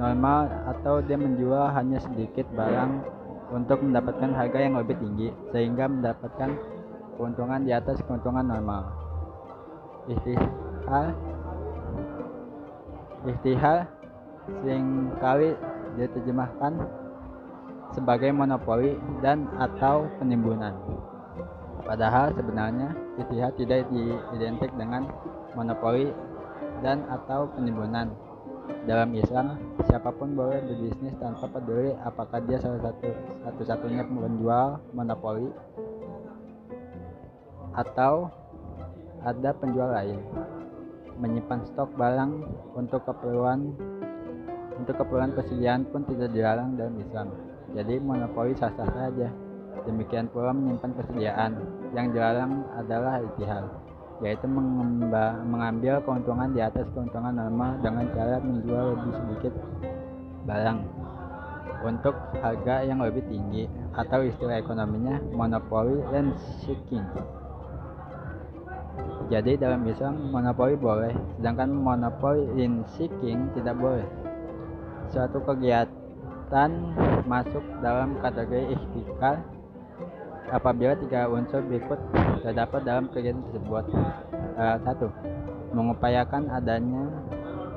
normal 0.00 0.48
atau 0.74 1.04
dia 1.04 1.18
menjual 1.20 1.70
hanya 1.70 2.00
sedikit 2.00 2.48
barang 2.56 3.04
untuk 3.52 3.84
mendapatkan 3.84 4.32
harga 4.34 4.58
yang 4.58 4.74
lebih 4.80 4.96
tinggi 4.98 5.28
sehingga 5.52 5.86
mendapatkan 5.86 6.50
keuntungan 7.16 7.62
di 7.62 7.72
atas 7.72 7.98
keuntungan 8.04 8.46
normal. 8.46 8.90
Ihtihal 10.10 11.16
Ihtihal 13.24 13.88
sering 14.60 15.08
kali 15.16 15.56
diterjemahkan 15.96 16.76
sebagai 17.96 18.28
monopoli 18.36 19.00
dan 19.24 19.48
atau 19.56 20.04
penimbunan. 20.20 20.76
Padahal 21.84 22.36
sebenarnya 22.36 22.92
ihtihad 23.16 23.56
tidak 23.56 23.88
identik 24.36 24.68
dengan 24.76 25.08
monopoli 25.56 26.12
dan 26.84 27.06
atau 27.08 27.48
penimbunan. 27.56 28.12
Dalam 28.84 29.12
Islam, 29.16 29.60
siapa 29.88 30.12
pun 30.12 30.36
boleh 30.36 30.60
berbisnis 30.64 31.16
tanpa 31.16 31.48
peduli 31.48 31.92
apakah 32.04 32.40
dia 32.44 32.60
salah 32.60 32.80
satu 32.80 33.08
satu-satunya 33.44 34.04
penjual 34.08 34.80
monopoli 34.92 35.48
atau 37.74 38.30
ada 39.22 39.50
penjual 39.56 39.90
lain. 39.90 40.20
Menyimpan 41.18 41.62
stok 41.70 41.94
barang 41.94 42.32
untuk 42.74 43.06
keperluan 43.06 43.74
untuk 44.74 44.98
keperluan 44.98 45.30
persediaan 45.38 45.86
pun 45.86 46.02
tidak 46.10 46.34
dilarang 46.34 46.74
dalam 46.74 46.98
Islam. 46.98 47.30
Jadi 47.74 47.94
monopoli 48.02 48.54
sah-sah 48.58 48.90
saja. 48.90 49.30
Demikian 49.86 50.26
pula 50.30 50.50
menyimpan 50.50 50.92
persediaan. 50.98 51.52
Yang 51.94 52.06
dilarang 52.18 52.66
adalah 52.74 53.22
itihal, 53.22 53.70
yaitu 54.22 54.46
mengambil 55.46 56.02
keuntungan 56.02 56.50
di 56.50 56.58
atas 56.62 56.90
keuntungan 56.90 57.38
normal 57.38 57.78
dengan 57.78 58.06
cara 58.10 58.42
menjual 58.42 58.98
lebih 58.98 59.12
sedikit 59.14 59.54
barang 60.44 60.78
untuk 61.84 62.16
harga 62.40 62.82
yang 62.82 62.98
lebih 63.04 63.22
tinggi 63.28 63.68
atau 63.94 64.24
istilah 64.24 64.58
ekonominya 64.58 65.20
monopoli 65.36 66.00
and 66.16 66.32
seeking. 66.64 67.04
Jadi 69.32 69.56
dalam 69.56 69.88
Islam 69.88 70.28
monopoli 70.28 70.76
boleh, 70.76 71.12
sedangkan 71.40 71.72
monopoli 71.72 72.44
in 72.60 72.84
seeking 72.96 73.48
tidak 73.56 73.72
boleh. 73.80 74.04
Suatu 75.08 75.40
kegiatan 75.40 76.70
masuk 77.24 77.64
dalam 77.80 78.20
kategori 78.20 78.76
ikhtikar 78.76 79.40
apabila 80.52 80.92
tiga 81.00 81.24
unsur 81.32 81.64
berikut 81.64 81.96
terdapat 82.44 82.80
dalam 82.84 83.08
kegiatan 83.08 83.40
tersebut. 83.48 83.84
Uh, 84.54 84.76
satu, 84.84 85.08
mengupayakan 85.72 86.46
adanya 86.52 87.08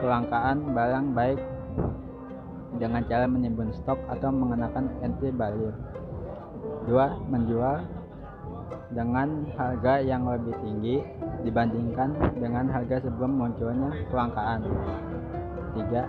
kelangkaan 0.03 0.75
barang 0.75 1.05
baik 1.15 1.39
dengan 2.77 3.01
cara 3.07 3.25
menimbun 3.25 3.71
stok 3.71 3.97
atau 4.11 4.29
mengenakan 4.29 4.91
entry 5.01 5.31
value. 5.31 5.73
Dua, 6.85 7.17
menjual 7.31 7.87
dengan 8.91 9.43
harga 9.59 9.99
yang 9.99 10.23
lebih 10.27 10.55
tinggi 10.63 11.03
dibandingkan 11.47 12.11
dengan 12.35 12.67
harga 12.67 13.07
sebelum 13.07 13.39
munculnya 13.39 13.87
kelangkaan. 14.11 14.67
Tiga, 15.79 16.03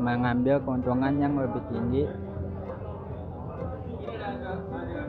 mengambil 0.00 0.56
keuntungan 0.64 1.12
yang 1.20 1.36
lebih 1.36 1.62
tinggi. 1.68 2.04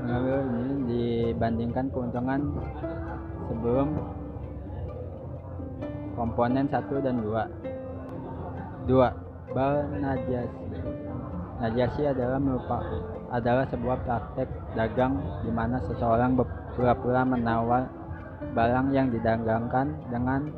Mengambil 0.03 0.37
ini 0.43 0.71
dibandingkan 0.91 1.85
keuntungan 1.95 2.39
sebelum 3.47 3.87
komponen 6.19 6.67
satu 6.67 6.99
dan 6.99 7.23
dua. 7.23 7.47
Dua 8.83 9.09
bal 9.55 9.87
najasi 10.01 10.65
najasi 11.61 12.09
adalah 12.09 12.41
merupakan 12.41 12.99
adalah 13.31 13.63
sebuah 13.69 13.97
praktek 14.03 14.49
dagang 14.75 15.15
di 15.45 15.51
mana 15.53 15.79
seseorang 15.87 16.35
pura-pura 16.75 17.23
menawar 17.23 17.87
barang 18.51 18.91
yang 18.91 19.07
didagangkan 19.09 19.95
dengan 20.11 20.51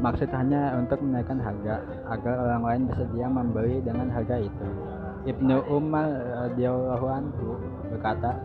maksud 0.00 0.30
hanya 0.32 0.78
untuk 0.78 1.02
menaikkan 1.04 1.42
harga 1.42 1.84
agar 2.08 2.34
orang 2.40 2.62
lain 2.64 2.82
bersedia 2.88 3.26
membeli 3.28 3.76
dengan 3.84 4.08
harga 4.08 4.40
itu. 4.40 4.66
Ibnu 5.28 5.68
Umar 5.68 6.08
radhiyallahu 6.48 7.06
anhu 7.12 7.60
berkata, 7.92 8.40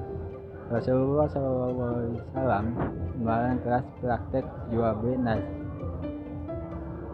Rasulullah 0.68 1.30
SAW 1.32 2.68
melarang 3.22 3.62
keras 3.64 3.86
praktek 4.04 4.44
jual 4.74 4.92
beli 5.00 5.16
nas. 5.22 5.40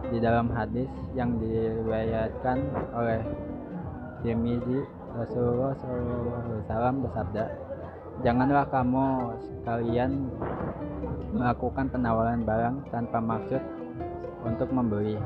Di 0.10 0.18
dalam 0.18 0.50
hadis 0.50 0.90
yang 1.14 1.38
diriwayatkan 1.38 2.58
oleh 2.98 3.22
Tirmizi, 4.26 4.82
Rasulullah 5.14 5.78
SAW 5.78 7.06
bersabda, 7.06 7.44
Janganlah 8.22 8.70
kamu 8.70 9.34
sekalian 9.42 10.30
melakukan 11.34 11.90
penawaran 11.90 12.46
barang 12.46 12.76
tanpa 12.94 13.18
maksud 13.18 13.58
untuk 14.46 14.70
membeli. 14.70 15.18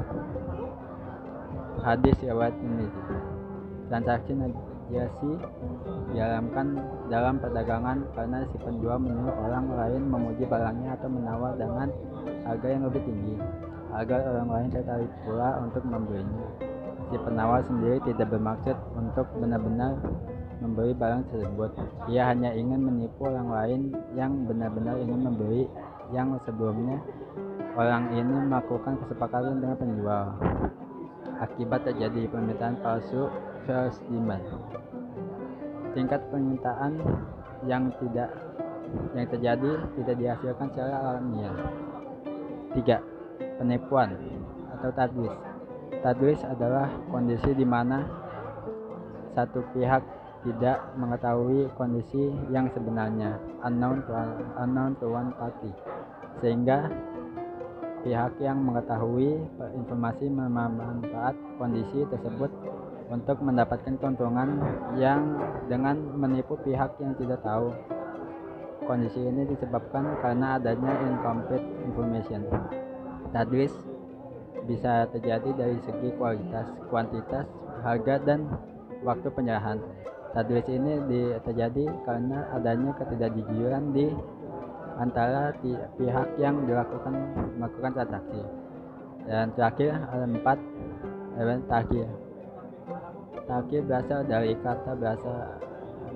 Hadis 1.84 2.16
riwayat 2.24 2.56
ini. 2.64 2.88
Transaksi 3.92 4.32
najasi 4.32 5.32
dialamkan 6.16 6.80
dalam 7.12 7.36
perdagangan 7.44 8.00
karena 8.16 8.48
si 8.48 8.58
penjual 8.64 8.96
menyuruh 8.96 9.44
orang 9.44 9.66
lain 9.76 10.02
memuji 10.08 10.48
barangnya 10.48 10.96
atau 10.96 11.12
menawar 11.12 11.52
dengan 11.60 11.92
harga 12.48 12.68
yang 12.72 12.88
lebih 12.88 13.04
tinggi 13.04 13.36
agar 13.92 14.24
orang 14.24 14.50
lain 14.56 14.70
tertarik 14.72 15.12
pula 15.28 15.60
untuk 15.60 15.84
membelinya. 15.84 16.48
Si 17.12 17.20
penawar 17.20 17.60
sendiri 17.68 18.00
tidak 18.08 18.32
bermaksud 18.32 18.78
untuk 18.96 19.28
benar-benar 19.36 20.00
membeli 20.60 20.94
barang 20.96 21.24
tersebut. 21.32 21.72
Ia 22.12 22.32
hanya 22.32 22.52
ingin 22.56 22.80
menipu 22.80 23.28
orang 23.28 23.50
lain 23.52 23.82
yang 24.16 24.46
benar-benar 24.48 24.96
ingin 25.02 25.20
membeli 25.26 25.64
yang 26.14 26.38
sebelumnya 26.46 27.02
orang 27.76 28.14
ini 28.16 28.36
melakukan 28.48 28.96
kesepakatan 29.04 29.60
dengan 29.60 29.78
penjual. 29.78 30.26
Akibat 31.44 31.84
terjadi 31.84 32.32
permintaan 32.32 32.80
palsu 32.80 33.28
false 33.68 34.00
demand. 34.08 34.44
Tingkat 35.92 36.22
permintaan 36.32 37.00
yang 37.68 37.92
tidak 38.00 38.32
yang 39.12 39.28
terjadi 39.28 39.72
tidak 40.00 40.16
dihasilkan 40.16 40.68
secara 40.72 40.96
alamiah. 41.12 41.56
Tiga, 42.76 42.98
Penipuan 43.56 44.16
atau 44.76 44.92
tadwis. 44.92 45.36
Tadwis 46.04 46.40
adalah 46.44 46.92
kondisi 47.08 47.52
di 47.56 47.64
mana 47.64 48.04
satu 49.36 49.64
pihak 49.76 50.04
tidak 50.46 50.78
mengetahui 50.96 51.66
kondisi 51.74 52.30
yang 52.54 52.70
sebenarnya 52.72 53.42
unknown 53.66 54.06
to, 54.06 54.14
unknown 54.62 54.94
to 55.02 55.10
one 55.10 55.34
party 55.42 55.74
sehingga 56.40 56.88
pihak 58.06 58.38
yang 58.38 58.62
mengetahui 58.62 59.42
informasi 59.74 60.30
memanfaat 60.30 61.34
kondisi 61.58 62.06
tersebut 62.14 62.54
untuk 63.10 63.38
mendapatkan 63.42 63.98
keuntungan 63.98 64.62
yang 64.98 65.26
dengan 65.66 65.98
menipu 66.14 66.58
pihak 66.62 66.94
yang 67.02 67.18
tidak 67.18 67.42
tahu. 67.42 67.74
Kondisi 68.86 69.18
ini 69.18 69.50
disebabkan 69.50 70.22
karena 70.22 70.62
adanya 70.62 70.94
incomplete 71.10 71.66
information. 71.90 72.46
Tadwis 73.34 73.74
bisa 74.70 75.10
terjadi 75.10 75.50
dari 75.58 75.78
segi 75.82 76.14
kualitas, 76.18 76.70
kuantitas, 76.94 77.50
harga, 77.82 78.22
dan 78.22 78.46
waktu 79.02 79.30
penyerahan. 79.34 79.82
Tadwis 80.36 80.68
ini 80.68 81.00
terjadi 81.48 81.88
karena 82.04 82.44
adanya 82.52 82.92
ketidakjujuran 83.00 83.96
di 83.96 84.12
antara 85.00 85.56
pihak 85.96 86.28
yang 86.36 86.60
dilakukan 86.68 87.16
melakukan 87.56 87.92
transaksi. 87.96 88.44
Dan 89.24 89.56
terakhir 89.56 89.96
ada 90.12 90.28
empat 90.28 90.60
elemen 91.40 91.64
takhir 91.72 92.08
takhir 93.46 93.82
berasal 93.86 94.20
dari 94.26 94.58
kata 94.60 94.92
bahasa 94.98 95.34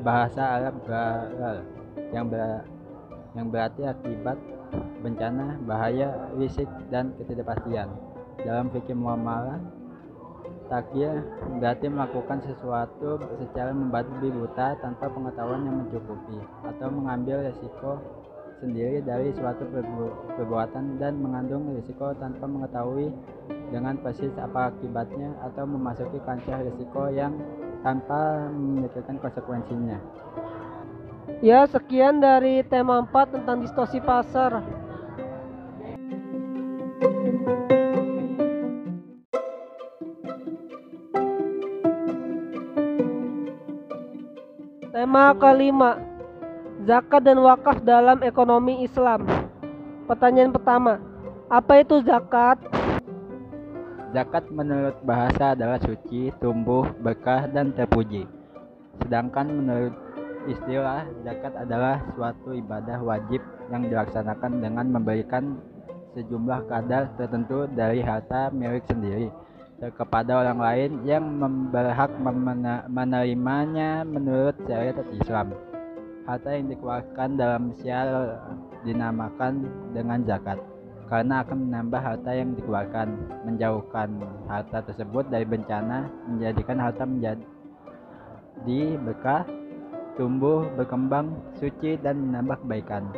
bahasa 0.01 0.41
Arab 0.57 0.75
garal 0.83 1.57
yang 2.09 2.25
ber, 2.27 2.65
yang 3.37 3.47
berarti 3.53 3.81
akibat 3.85 4.37
bencana 4.99 5.57
bahaya 5.63 6.29
risik 6.35 6.67
dan 6.89 7.13
ketidakpastian. 7.21 7.87
Dalam 8.43 8.71
fikih 8.71 8.95
muamalah 8.95 9.59
takhir 10.69 11.25
berarti 11.57 11.89
melakukan 11.89 12.39
sesuatu 12.45 13.17
secara 13.41 13.73
membabi 13.73 14.29
buta 14.29 14.77
tanpa 14.79 15.09
pengetahuan 15.09 15.65
yang 15.65 15.75
mencukupi 15.83 16.37
atau 16.63 16.87
mengambil 16.93 17.43
resiko 17.43 17.97
sendiri 18.61 18.99
dari 19.01 19.31
suatu 19.33 19.65
perbuatan 20.35 20.99
dan 20.99 21.17
mengandung 21.19 21.73
risiko 21.73 22.11
tanpa 22.19 22.45
mengetahui 22.45 23.09
dengan 23.71 23.97
persis 23.99 24.31
apa 24.37 24.71
akibatnya 24.75 25.31
atau 25.47 25.63
memasuki 25.63 26.19
kancah 26.27 26.59
risiko 26.67 27.07
yang 27.09 27.33
tanpa 27.81 28.51
memikirkan 28.51 29.15
konsekuensinya. 29.23 29.97
Ya, 31.39 31.63
sekian 31.71 32.19
dari 32.19 32.59
tema 32.67 32.99
4 33.07 33.39
tentang 33.39 33.63
distorsi 33.63 34.03
pasar. 34.03 34.59
Tema 45.09 45.33
kelima, 45.33 45.97
zakat 46.85 47.25
dan 47.25 47.41
wakaf 47.41 47.81
dalam 47.81 48.21
ekonomi 48.21 48.85
Islam. 48.85 49.25
Pertanyaan 50.05 50.53
pertama, 50.53 51.01
apa 51.49 51.81
itu 51.81 51.97
zakat? 52.05 52.61
Zakat 54.13 54.45
menurut 54.53 54.93
bahasa 55.01 55.57
adalah 55.57 55.81
suci, 55.81 56.29
tumbuh, 56.37 56.85
berkah, 57.01 57.49
dan 57.49 57.73
terpuji. 57.73 58.29
Sedangkan 59.01 59.49
menurut 59.49 59.97
istilah, 60.45 61.09
zakat 61.25 61.57
adalah 61.57 62.05
suatu 62.13 62.53
ibadah 62.53 63.01
wajib 63.01 63.41
yang 63.73 63.89
dilaksanakan 63.89 64.61
dengan 64.61 64.93
memberikan 64.93 65.57
sejumlah 66.13 66.69
kadar 66.69 67.17
tertentu 67.17 67.65
dari 67.73 68.05
harta 68.05 68.53
milik 68.53 68.85
sendiri 68.85 69.33
kepada 69.79 70.43
orang 70.43 70.59
lain 70.59 70.91
yang 71.07 71.23
berhak 71.71 72.11
menerimanya 72.91 74.03
menurut 74.03 74.55
syariat 74.67 74.99
Islam. 75.15 75.55
Harta 76.27 76.51
yang 76.53 76.67
dikeluarkan 76.69 77.29
dalam 77.39 77.73
syiar 77.79 78.37
dinamakan 78.83 79.65
dengan 79.95 80.21
zakat 80.27 80.59
karena 81.09 81.41
akan 81.41 81.57
menambah 81.67 82.01
harta 82.05 82.31
yang 82.37 82.53
dikeluarkan, 82.53 83.07
menjauhkan 83.41 84.09
harta 84.45 84.85
tersebut 84.85 85.25
dari 85.33 85.41
bencana, 85.41 86.05
menjadikan 86.29 86.77
harta 86.77 87.01
menjadi 87.09 87.41
berkah, 89.01 89.41
tumbuh, 90.21 90.69
berkembang, 90.77 91.33
suci, 91.57 91.97
dan 91.97 92.29
menambah 92.29 92.61
kebaikan. 92.61 93.09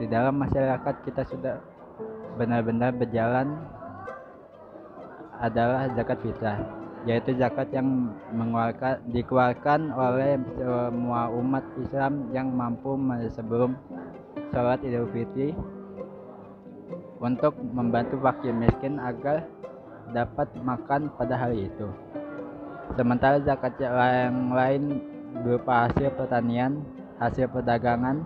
Di 0.00 0.08
dalam 0.08 0.40
masyarakat 0.40 0.94
kita 1.04 1.28
sudah 1.28 1.60
benar-benar 2.40 2.96
berjalan 2.96 3.52
adalah 5.40 5.88
zakat 5.96 6.20
fitrah, 6.20 6.60
yaitu 7.08 7.32
zakat 7.40 7.72
yang 7.72 8.12
mengeluarkan, 8.36 9.00
dikeluarkan 9.08 9.80
oleh 9.90 10.36
semua 10.60 11.32
umat 11.32 11.64
Islam 11.80 12.28
yang 12.36 12.52
mampu 12.52 12.94
sebelum 13.32 13.72
sholat 14.52 14.84
idul 14.84 15.08
fitri 15.10 15.56
untuk 17.20 17.56
membantu 17.72 18.20
fakir 18.20 18.52
miskin 18.52 19.00
agar 19.00 19.48
dapat 20.12 20.48
makan 20.60 21.08
pada 21.16 21.36
hari 21.36 21.72
itu. 21.72 21.88
Sementara 22.98 23.38
zakat 23.40 23.78
yang 23.78 24.50
lain 24.50 24.98
berupa 25.46 25.86
hasil 25.86 26.10
pertanian, 26.18 26.82
hasil 27.22 27.46
perdagangan, 27.48 28.24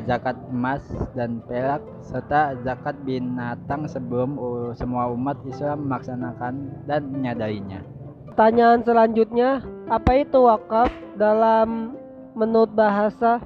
zakat 0.00 0.36
emas 0.48 0.80
dan 1.12 1.44
perak, 1.44 1.84
serta 2.00 2.56
zakat 2.64 2.96
binatang 3.04 3.84
sebelum 3.84 4.40
semua 4.72 5.12
umat 5.12 5.36
Islam 5.44 5.84
melaksanakan 5.84 6.84
dan 6.88 7.12
menyadarinya. 7.12 7.84
Pertanyaan 8.32 8.80
selanjutnya, 8.80 9.60
apa 9.92 10.24
itu 10.24 10.40
wakaf 10.40 10.88
dalam 11.20 11.92
menurut 12.32 12.72
bahasa? 12.72 13.36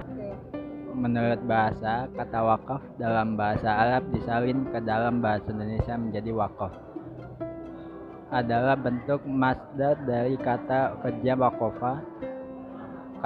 Menurut 0.94 1.42
bahasa, 1.44 2.06
kata 2.14 2.38
wakaf 2.40 2.82
dalam 2.96 3.34
bahasa 3.34 3.68
Arab 3.68 4.06
disalin 4.14 4.62
ke 4.70 4.78
dalam 4.80 5.18
bahasa 5.18 5.50
Indonesia 5.50 5.98
menjadi 5.98 6.30
wakaf. 6.30 6.72
Adalah 8.30 8.78
bentuk 8.78 9.26
masdar 9.26 9.98
dari 10.06 10.38
kata 10.38 11.02
kerja 11.02 11.34
wakofa. 11.34 12.00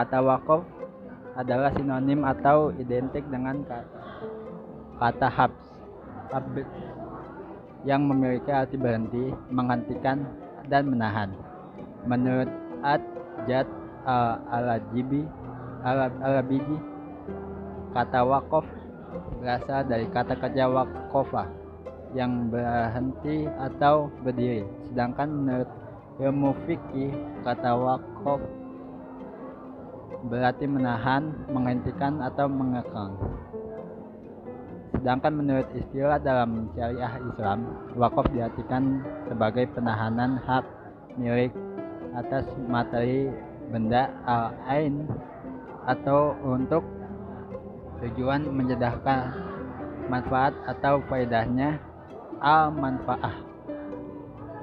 Kata 0.00 0.18
wakaf 0.24 0.64
adalah 1.38 1.70
sinonim 1.74 2.26
atau 2.26 2.74
identik 2.78 3.22
dengan 3.30 3.62
kata, 3.66 3.86
kata 4.98 5.28
habs, 5.30 5.64
habs 6.30 6.70
yang 7.86 8.04
memiliki 8.04 8.50
arti 8.52 8.76
berhenti, 8.76 9.32
menghentikan, 9.48 10.26
dan 10.68 10.86
menahan. 10.86 11.32
Menurut 12.04 12.48
Ad-Jad 12.84 13.66
al-Alajibi, 14.04 15.24
al-Alabiji, 15.82 16.78
Kata 17.90 18.22
wakof 18.22 18.62
berasal 19.42 19.82
dari 19.90 20.06
kata 20.14 20.38
kerja 20.38 20.70
wakofa 20.70 21.50
yang 22.14 22.46
berhenti 22.46 23.50
atau 23.58 24.06
berdiri. 24.22 24.62
Sedangkan 24.86 25.26
menurut 25.26 25.70
ilmu 26.22 26.54
fikih 26.70 27.10
kata 27.42 27.74
wakof 27.74 28.38
berarti 30.26 30.68
menahan, 30.68 31.32
menghentikan 31.48 32.20
atau 32.20 32.50
mengekang. 32.50 33.16
Sedangkan 35.00 35.32
menurut 35.32 35.68
istilah 35.72 36.20
dalam 36.20 36.68
syariah 36.76 37.16
Islam, 37.24 37.58
wakaf 37.96 38.28
diartikan 38.36 39.00
sebagai 39.30 39.64
penahanan 39.72 40.36
hak 40.44 40.66
milik 41.16 41.54
atas 42.12 42.44
materi 42.68 43.32
benda 43.70 44.10
al-ain 44.26 45.08
atau 45.86 46.36
untuk 46.44 46.84
tujuan 48.02 48.44
menjedahkan 48.50 49.32
manfaat 50.10 50.52
atau 50.66 51.00
faedahnya 51.06 51.80
al 52.42 52.74
manfaah. 52.74 53.36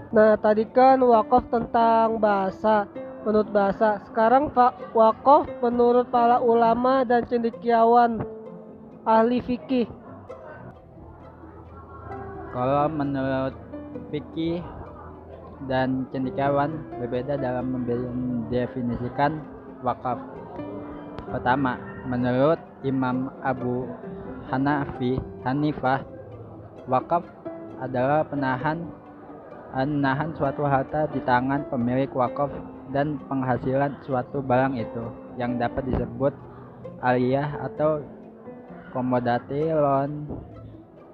Nah, 0.08 0.39
tadi 0.39 0.63
kan 0.70 1.00
wakaf 1.04 1.52
tentang 1.52 2.20
bahasa, 2.20 2.88
menurut 3.28 3.52
bahasa. 3.52 4.00
Sekarang 4.08 4.48
wakaf 4.96 5.52
menurut 5.60 6.08
para 6.08 6.40
ulama 6.40 7.04
dan 7.04 7.28
cendekiawan 7.28 8.24
ahli 9.04 9.44
fikih. 9.44 9.84
Kalau 12.56 12.88
menurut 12.88 13.52
fikih 14.16 14.63
dan 15.68 16.08
cendekiawan 16.16 16.72
berbeda 17.04 17.36
dalam 17.36 17.76
mendefinisikan 17.76 19.44
wakaf. 19.84 20.24
Pertama, 21.28 21.76
menurut 22.08 22.63
Imam 22.88 23.28
Abu 23.44 23.84
Hanafi 24.48 25.20
Hanifah, 25.44 26.00
wakaf 26.88 27.28
adalah 27.84 28.24
penahan 28.24 28.88
menahan 29.76 30.32
suatu 30.40 30.63
harta 30.63 31.12
di 31.12 31.20
tangan 31.28 31.68
pemilik 31.68 32.08
wakaf 32.16 32.48
dan 32.91 33.19
penghasilan 33.28 34.00
suatu 34.04 34.39
barang 34.39 34.80
itu 34.80 35.04
yang 35.36 35.60
dapat 35.60 35.84
disebut 35.91 36.34
aliyah 37.04 37.62
atau 37.67 38.02
komodati 38.95 39.69
loan 39.69 40.26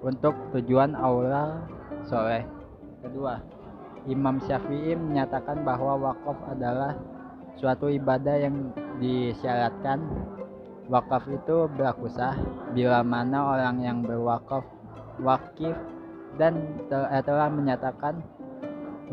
untuk 0.00 0.36
tujuan 0.54 0.94
Allah 0.96 1.64
soleh. 2.06 2.44
Kedua, 3.04 3.40
Imam 4.08 4.40
Syafi'i 4.40 4.96
menyatakan 4.96 5.64
bahwa 5.64 6.12
wakaf 6.12 6.38
adalah 6.52 6.96
suatu 7.56 7.88
ibadah 7.88 8.36
yang 8.36 8.72
disyaratkan 9.00 10.00
wakaf 10.88 11.24
itu 11.32 11.68
berlaku 11.72 12.12
sah 12.12 12.36
bila 12.76 13.00
mana 13.00 13.56
orang 13.56 13.80
yang 13.80 13.98
berwakaf 14.04 14.64
wakif 15.22 15.72
dan 16.36 16.60
eh, 16.90 17.22
telah 17.24 17.48
menyatakan 17.48 18.20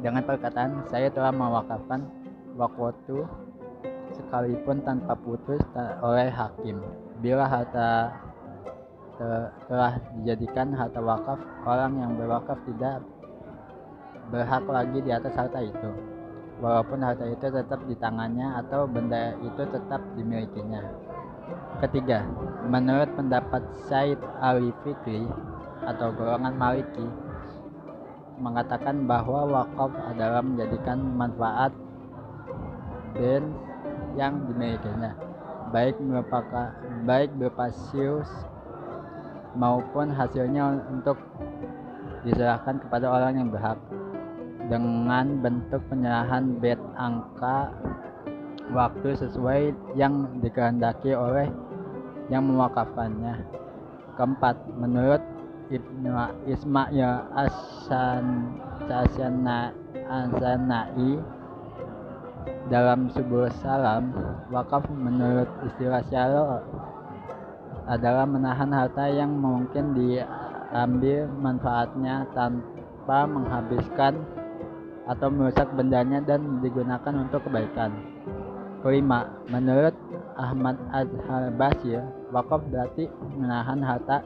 dengan 0.01 0.25
perkataan 0.25 0.83
saya 0.89 1.07
telah 1.13 1.31
mewakafkan 1.31 2.03
waktu 2.55 3.23
sekalipun 4.11 4.83
tanpa 4.83 5.15
putus 5.19 5.61
oleh 6.03 6.27
hakim 6.27 6.83
bila 7.23 7.47
harta 7.47 8.11
telah 9.69 10.01
dijadikan 10.19 10.73
harta 10.73 10.99
wakaf 10.99 11.37
orang 11.63 11.93
yang 12.01 12.11
berwakaf 12.17 12.57
tidak 12.65 13.05
berhak 14.33 14.63
lagi 14.65 14.97
di 15.03 15.11
atas 15.13 15.33
harta 15.37 15.59
itu 15.61 15.89
walaupun 16.61 17.01
harta 17.01 17.25
itu 17.25 17.47
tetap 17.49 17.81
di 17.89 17.95
tangannya 17.97 18.61
atau 18.61 18.85
benda 18.85 19.33
itu 19.41 19.63
tetap 19.65 19.99
dimilikinya. 20.13 20.85
Ketiga, 21.81 22.21
menurut 22.69 23.09
pendapat 23.17 23.65
Said 23.89 24.21
Ali 24.39 24.69
Fikri 24.85 25.25
atau 25.81 26.13
golongan 26.13 26.53
Maliki 26.55 27.03
mengatakan 28.37 29.09
bahwa 29.09 29.49
wakaf 29.49 29.91
adalah 30.13 30.45
menjadikan 30.45 31.01
manfaat 31.17 31.73
dan 33.15 33.43
yang 34.15 34.43
dimilikinya 34.47 35.15
baik 35.71 35.95
merupakan 36.03 36.75
baik 37.07 37.31
berupa 37.39 37.71
maupun 39.55 40.11
hasilnya 40.11 40.83
untuk 40.91 41.17
diserahkan 42.27 42.79
kepada 42.83 43.07
orang 43.07 43.33
yang 43.39 43.49
berhak 43.49 43.79
dengan 44.67 45.41
bentuk 45.41 45.81
penyerahan 45.91 46.55
bed 46.59 46.79
angka 46.95 47.71
waktu 48.71 49.19
sesuai 49.19 49.75
yang 49.99 50.39
dikehendaki 50.39 51.11
oleh 51.11 51.51
yang 52.31 52.47
mewakafkannya. 52.47 53.43
Keempat, 54.15 54.55
menurut 54.79 55.19
Ibnu 55.71 56.11
Ismail 56.47 57.27
Asan 57.35 58.55
Asanai 60.11 61.19
Dalam 62.71 63.11
sebuah 63.11 63.51
salam, 63.59 64.15
wakaf 64.47 64.87
menurut 64.87 65.47
istilah 65.67 66.01
syaro 66.07 66.63
adalah 67.85 68.23
menahan 68.23 68.71
harta 68.71 69.11
yang 69.11 69.35
mungkin 69.35 69.91
diambil 69.91 71.27
manfaatnya 71.41 72.23
tanpa 72.31 73.27
menghabiskan 73.27 74.23
atau 75.09 75.27
merusak 75.27 75.67
bendanya 75.75 76.23
dan 76.23 76.63
digunakan 76.63 77.13
untuk 77.19 77.43
kebaikan. 77.49 77.91
Kelima, 78.81 79.29
menurut 79.51 79.93
Ahmad 80.39 80.79
Adhar-Basir, 80.89 82.01
wakaf 82.31 82.63
berarti 82.71 83.11
menahan 83.37 83.83
harta 83.83 84.23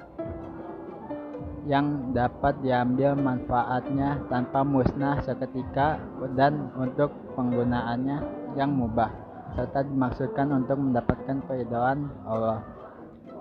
yang 1.65 2.13
dapat 2.13 2.61
diambil 2.61 3.17
manfaatnya 3.17 4.21
tanpa 4.29 4.61
musnah 4.61 5.17
seketika 5.25 5.97
dan 6.37 6.69
untuk 6.77 7.09
penggunaannya 7.33 8.21
yang 8.53 8.69
mubah 8.69 9.09
serta 9.57 9.81
dimaksudkan 9.87 10.51
untuk 10.53 10.77
mendapatkan 10.77 11.41
keridhaan 11.49 12.11
Allah. 12.27 12.61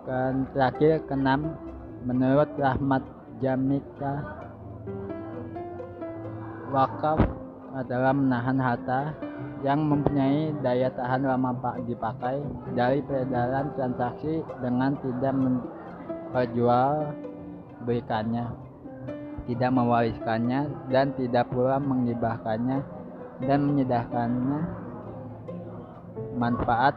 Dan 0.09 0.49
terakhir 0.53 1.05
keenam 1.09 1.57
menurut 2.05 2.49
Rahmat 2.57 3.03
Jamika 3.41 4.25
wakaf 6.73 7.21
adalah 7.75 8.13
menahan 8.15 8.59
harta 8.61 9.13
yang 9.65 9.81
mempunyai 9.89 10.53
daya 10.61 10.93
tahan 10.93 11.25
lama 11.25 11.57
dipakai 11.89 12.37
dari 12.77 13.01
peredaran 13.01 13.73
transaksi 13.75 14.45
dengan 14.61 14.93
tidak 15.01 15.35
menjual 15.35 17.17
berikannya, 17.85 18.49
tidak 19.45 19.71
mewariskannya, 19.71 20.91
dan 20.91 21.13
tidak 21.15 21.49
pula 21.53 21.77
mengibahkannya 21.77 22.81
dan 23.45 23.67
menyedahkannya 23.67 24.61
manfaat 26.39 26.95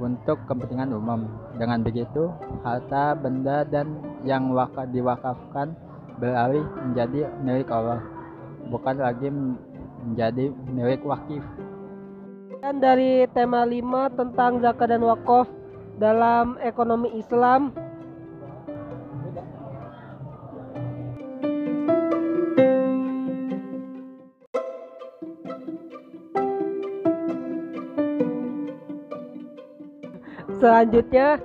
untuk 0.00 0.40
kepentingan 0.48 0.96
umum. 0.96 1.28
Dengan 1.60 1.84
begitu, 1.84 2.32
harta, 2.64 3.12
benda, 3.16 3.64
dan 3.68 4.00
yang 4.24 4.52
wakaf 4.52 4.88
diwakafkan 4.92 5.76
beralih 6.16 6.64
menjadi 6.84 7.28
milik 7.40 7.68
Allah, 7.68 8.00
bukan 8.68 8.96
lagi 9.00 9.28
menjadi 10.04 10.52
milik 10.72 11.04
wakif. 11.04 11.44
Dan 12.60 12.76
dari 12.80 13.24
tema 13.32 13.64
5 13.64 14.20
tentang 14.20 14.60
zakat 14.60 14.92
dan 14.92 15.00
wakaf 15.04 15.48
dalam 15.96 16.60
ekonomi 16.60 17.08
Islam 17.16 17.72
Selanjutnya 30.60 31.40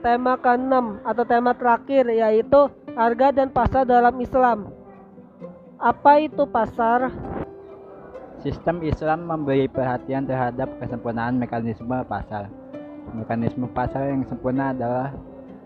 tema 0.00 0.40
ke-6 0.40 1.04
atau 1.04 1.24
tema 1.28 1.52
terakhir 1.52 2.08
yaitu 2.08 2.72
harga 2.96 3.28
dan 3.28 3.52
pasar 3.52 3.84
dalam 3.84 4.16
Islam. 4.16 4.72
Apa 5.76 6.24
itu 6.24 6.48
pasar? 6.48 7.12
Sistem 8.40 8.80
Islam 8.80 9.28
memberi 9.28 9.68
perhatian 9.68 10.24
terhadap 10.24 10.80
kesempurnaan 10.80 11.36
mekanisme 11.36 11.92
pasar. 12.08 12.48
Mekanisme 13.12 13.68
pasar 13.68 14.08
yang 14.08 14.24
sempurna 14.24 14.72
adalah 14.72 15.12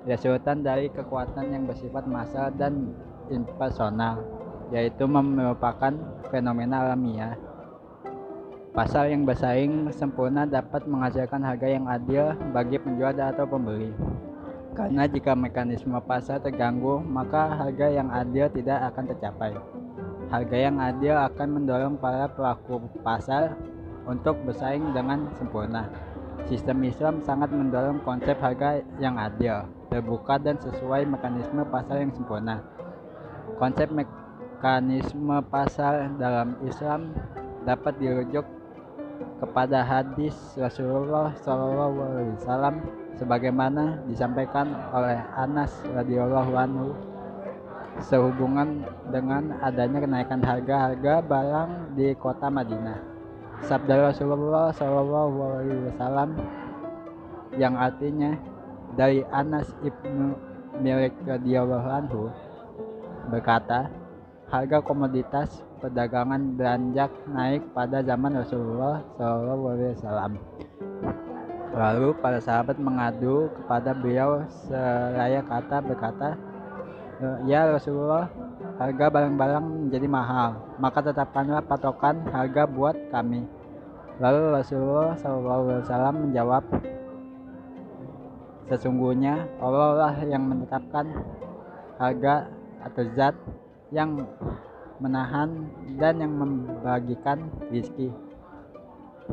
resultan 0.02 0.66
dari 0.66 0.90
kekuatan 0.90 1.54
yang 1.54 1.70
bersifat 1.70 2.02
massal 2.10 2.50
dan 2.58 2.90
impersonal, 3.30 4.26
yaitu 4.74 5.06
merupakan 5.06 5.94
fenomena 6.34 6.82
alamiah 6.82 7.38
Pasar 8.76 9.08
yang 9.08 9.24
bersaing 9.24 9.88
sempurna 9.96 10.44
dapat 10.44 10.84
menghasilkan 10.84 11.40
harga 11.40 11.68
yang 11.68 11.88
adil 11.88 12.36
bagi 12.52 12.76
penjual 12.76 13.16
atau 13.16 13.48
pembeli. 13.48 13.90
Karena 14.76 15.08
jika 15.08 15.32
mekanisme 15.32 15.96
pasar 16.04 16.38
terganggu, 16.38 17.00
maka 17.00 17.50
harga 17.50 17.88
yang 17.88 18.12
adil 18.12 18.46
tidak 18.52 18.92
akan 18.92 19.04
tercapai. 19.10 19.52
Harga 20.28 20.56
yang 20.60 20.76
adil 20.78 21.16
akan 21.16 21.48
mendorong 21.58 21.96
para 21.96 22.28
pelaku 22.28 22.84
pasar 23.00 23.56
untuk 24.04 24.36
bersaing 24.44 24.92
dengan 24.92 25.32
sempurna. 25.40 25.88
Sistem 26.46 26.84
Islam 26.84 27.24
sangat 27.24 27.48
mendorong 27.50 28.04
konsep 28.04 28.36
harga 28.38 28.84
yang 29.00 29.16
adil, 29.16 29.64
terbuka 29.88 30.36
dan 30.36 30.60
sesuai 30.60 31.08
mekanisme 31.08 31.64
pasar 31.72 32.04
yang 32.04 32.12
sempurna. 32.12 32.62
Konsep 33.56 33.88
mekanisme 33.90 35.42
pasar 35.48 36.12
dalam 36.20 36.54
Islam 36.62 37.16
dapat 37.66 37.98
dirujuk 37.98 38.57
kepada 39.38 39.86
hadis 39.86 40.34
Rasulullah 40.58 41.30
SAW 41.38 42.74
sebagaimana 43.14 44.02
disampaikan 44.10 44.74
oleh 44.90 45.18
Anas 45.38 45.70
radhiyallahu 45.94 46.52
anhu 46.58 46.94
sehubungan 48.02 48.86
dengan 49.10 49.58
adanya 49.62 50.02
kenaikan 50.02 50.42
harga-harga 50.42 51.22
barang 51.22 51.70
di 51.98 52.14
kota 52.14 52.46
Madinah. 52.50 52.98
Sabda 53.66 54.14
Rasulullah 54.14 54.70
SAW 54.70 56.30
yang 57.58 57.74
artinya 57.74 58.38
dari 58.94 59.26
Anas 59.34 59.66
ibnu 59.82 60.34
Malik 60.78 61.14
radhiyallahu 61.26 61.88
anhu 61.90 62.30
berkata, 63.34 63.90
harga 64.46 64.78
komoditas 64.78 65.66
perdagangan 65.78 66.58
beranjak 66.58 67.10
naik 67.30 67.62
pada 67.72 68.02
zaman 68.02 68.38
Rasulullah 68.38 69.02
SAW. 69.16 70.34
Lalu 71.78 72.08
para 72.18 72.42
sahabat 72.42 72.76
mengadu 72.82 73.46
kepada 73.54 73.94
beliau 73.94 74.42
seraya 74.66 75.38
kata 75.46 75.78
berkata, 75.78 76.34
Ya 77.46 77.66
Rasulullah, 77.66 78.30
harga 78.78 79.06
barang-barang 79.10 79.64
menjadi 79.86 80.06
mahal, 80.06 80.58
maka 80.78 81.02
tetapkanlah 81.02 81.62
patokan 81.66 82.22
harga 82.30 82.66
buat 82.66 82.94
kami. 83.14 83.46
Lalu 84.18 84.42
Rasulullah 84.58 85.14
SAW 85.14 86.14
menjawab, 86.14 86.66
Sesungguhnya 88.68 89.48
Allah 89.64 89.90
lah 89.96 90.14
yang 90.28 90.44
menetapkan 90.44 91.08
harga 91.96 92.52
atau 92.84 93.02
zat 93.16 93.32
yang 93.88 94.20
menahan 94.98 95.70
dan 95.98 96.18
yang 96.22 96.34
membagikan 96.34 97.50
rizki. 97.70 98.10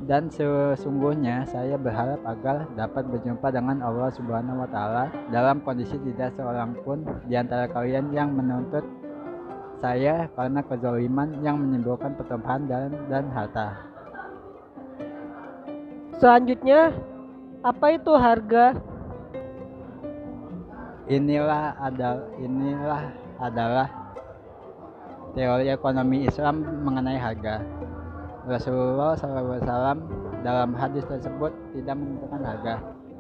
Dan 0.04 0.28
sesungguhnya 0.28 1.48
saya 1.48 1.80
berharap 1.80 2.20
agar 2.28 2.68
dapat 2.76 3.08
berjumpa 3.08 3.48
dengan 3.48 3.80
Allah 3.80 4.12
Subhanahu 4.12 4.60
wa 4.60 4.68
taala 4.68 5.08
dalam 5.32 5.64
kondisi 5.64 5.96
tidak 6.04 6.36
seorang 6.36 6.76
pun 6.84 7.08
di 7.32 7.40
antara 7.40 7.64
kalian 7.72 8.12
yang 8.12 8.36
menuntut 8.36 8.84
saya 9.80 10.28
karena 10.36 10.60
kezaliman 10.68 11.40
yang 11.40 11.64
menimbulkan 11.64 12.12
pertumpahan 12.20 12.68
dan 12.68 12.92
dan 13.08 13.32
harta. 13.32 13.80
Selanjutnya, 16.20 16.92
apa 17.64 17.86
itu 17.96 18.12
harga? 18.16 18.76
Inilah 21.08 21.76
adalah 21.80 22.28
inilah 22.40 23.04
adalah 23.40 23.88
teori 25.36 25.68
ekonomi 25.68 26.26
Islam 26.26 26.64
mengenai 26.88 27.20
harga. 27.20 27.60
Rasulullah 28.48 29.20
SAW 29.20 30.00
dalam 30.42 30.72
hadis 30.80 31.04
tersebut 31.12 31.52
tidak 31.76 31.96
menentukan 32.00 32.42
harga. 32.42 32.76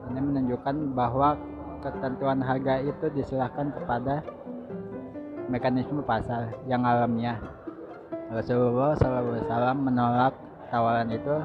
Ini 0.09 0.19
menunjukkan 0.23 0.75
bahwa 0.95 1.35
ketentuan 1.83 2.39
harga 2.39 2.79
itu 2.79 3.05
diserahkan 3.11 3.75
kepada 3.75 4.23
mekanisme 5.51 5.99
pasar 6.01 6.55
yang 6.71 6.87
alamiah. 6.87 7.37
Rasulullah 8.31 8.95
SAW 8.95 9.75
menolak 9.75 10.33
tawaran 10.71 11.11
itu 11.11 11.35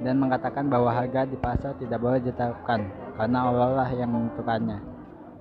dan 0.00 0.14
mengatakan 0.22 0.70
bahwa 0.70 0.94
harga 0.94 1.26
di 1.26 1.36
pasar 1.36 1.74
tidak 1.76 2.00
boleh 2.00 2.22
ditetapkan 2.22 2.86
karena 3.18 3.38
Allah 3.50 3.68
lah 3.82 3.88
yang 3.90 4.14
menentukannya. 4.14 4.93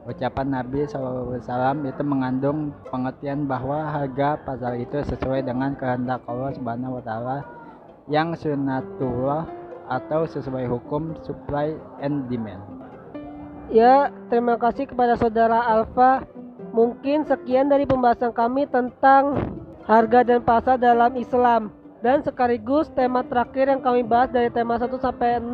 Ucapan 0.03 0.51
Nabi 0.51 0.83
SAW 0.83 1.39
itu 1.87 2.03
mengandung 2.03 2.75
pengertian 2.91 3.47
bahwa 3.47 3.87
harga 3.87 4.35
pasar 4.43 4.75
itu 4.75 4.99
sesuai 4.99 5.47
dengan 5.47 5.79
kehendak 5.79 6.19
Allah 6.27 6.51
Subhanahu 6.59 6.99
wa 6.99 7.03
taala 7.07 7.37
yang 8.11 8.35
sunatullah 8.35 9.47
atau 9.87 10.27
sesuai 10.27 10.67
hukum 10.67 11.15
supply 11.23 11.79
and 12.03 12.27
demand. 12.27 12.59
Ya, 13.71 14.11
terima 14.27 14.59
kasih 14.59 14.91
kepada 14.91 15.15
saudara 15.15 15.63
Alfa. 15.71 16.27
Mungkin 16.75 17.23
sekian 17.23 17.71
dari 17.71 17.87
pembahasan 17.87 18.35
kami 18.35 18.67
tentang 18.67 19.55
harga 19.87 20.19
dan 20.27 20.43
pasar 20.43 20.75
dalam 20.75 21.15
Islam 21.15 21.71
dan 22.03 22.19
sekaligus 22.19 22.91
tema 22.91 23.23
terakhir 23.23 23.71
yang 23.71 23.79
kami 23.79 24.03
bahas 24.03 24.27
dari 24.35 24.51
tema 24.51 24.75
1 24.75 24.91
sampai 24.99 25.39
6. 25.39 25.47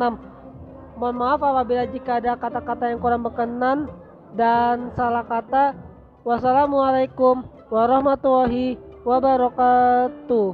Mohon 0.98 1.16
maaf 1.22 1.38
apabila 1.38 1.86
jika 1.86 2.18
ada 2.18 2.34
kata-kata 2.34 2.90
yang 2.90 2.98
kurang 2.98 3.22
berkenan 3.22 3.86
dan 4.34 4.92
salah 4.94 5.26
kata. 5.26 5.74
Wassalamualaikum 6.20 7.42
warahmatullahi 7.72 8.76
wabarakatuh. 9.02 10.52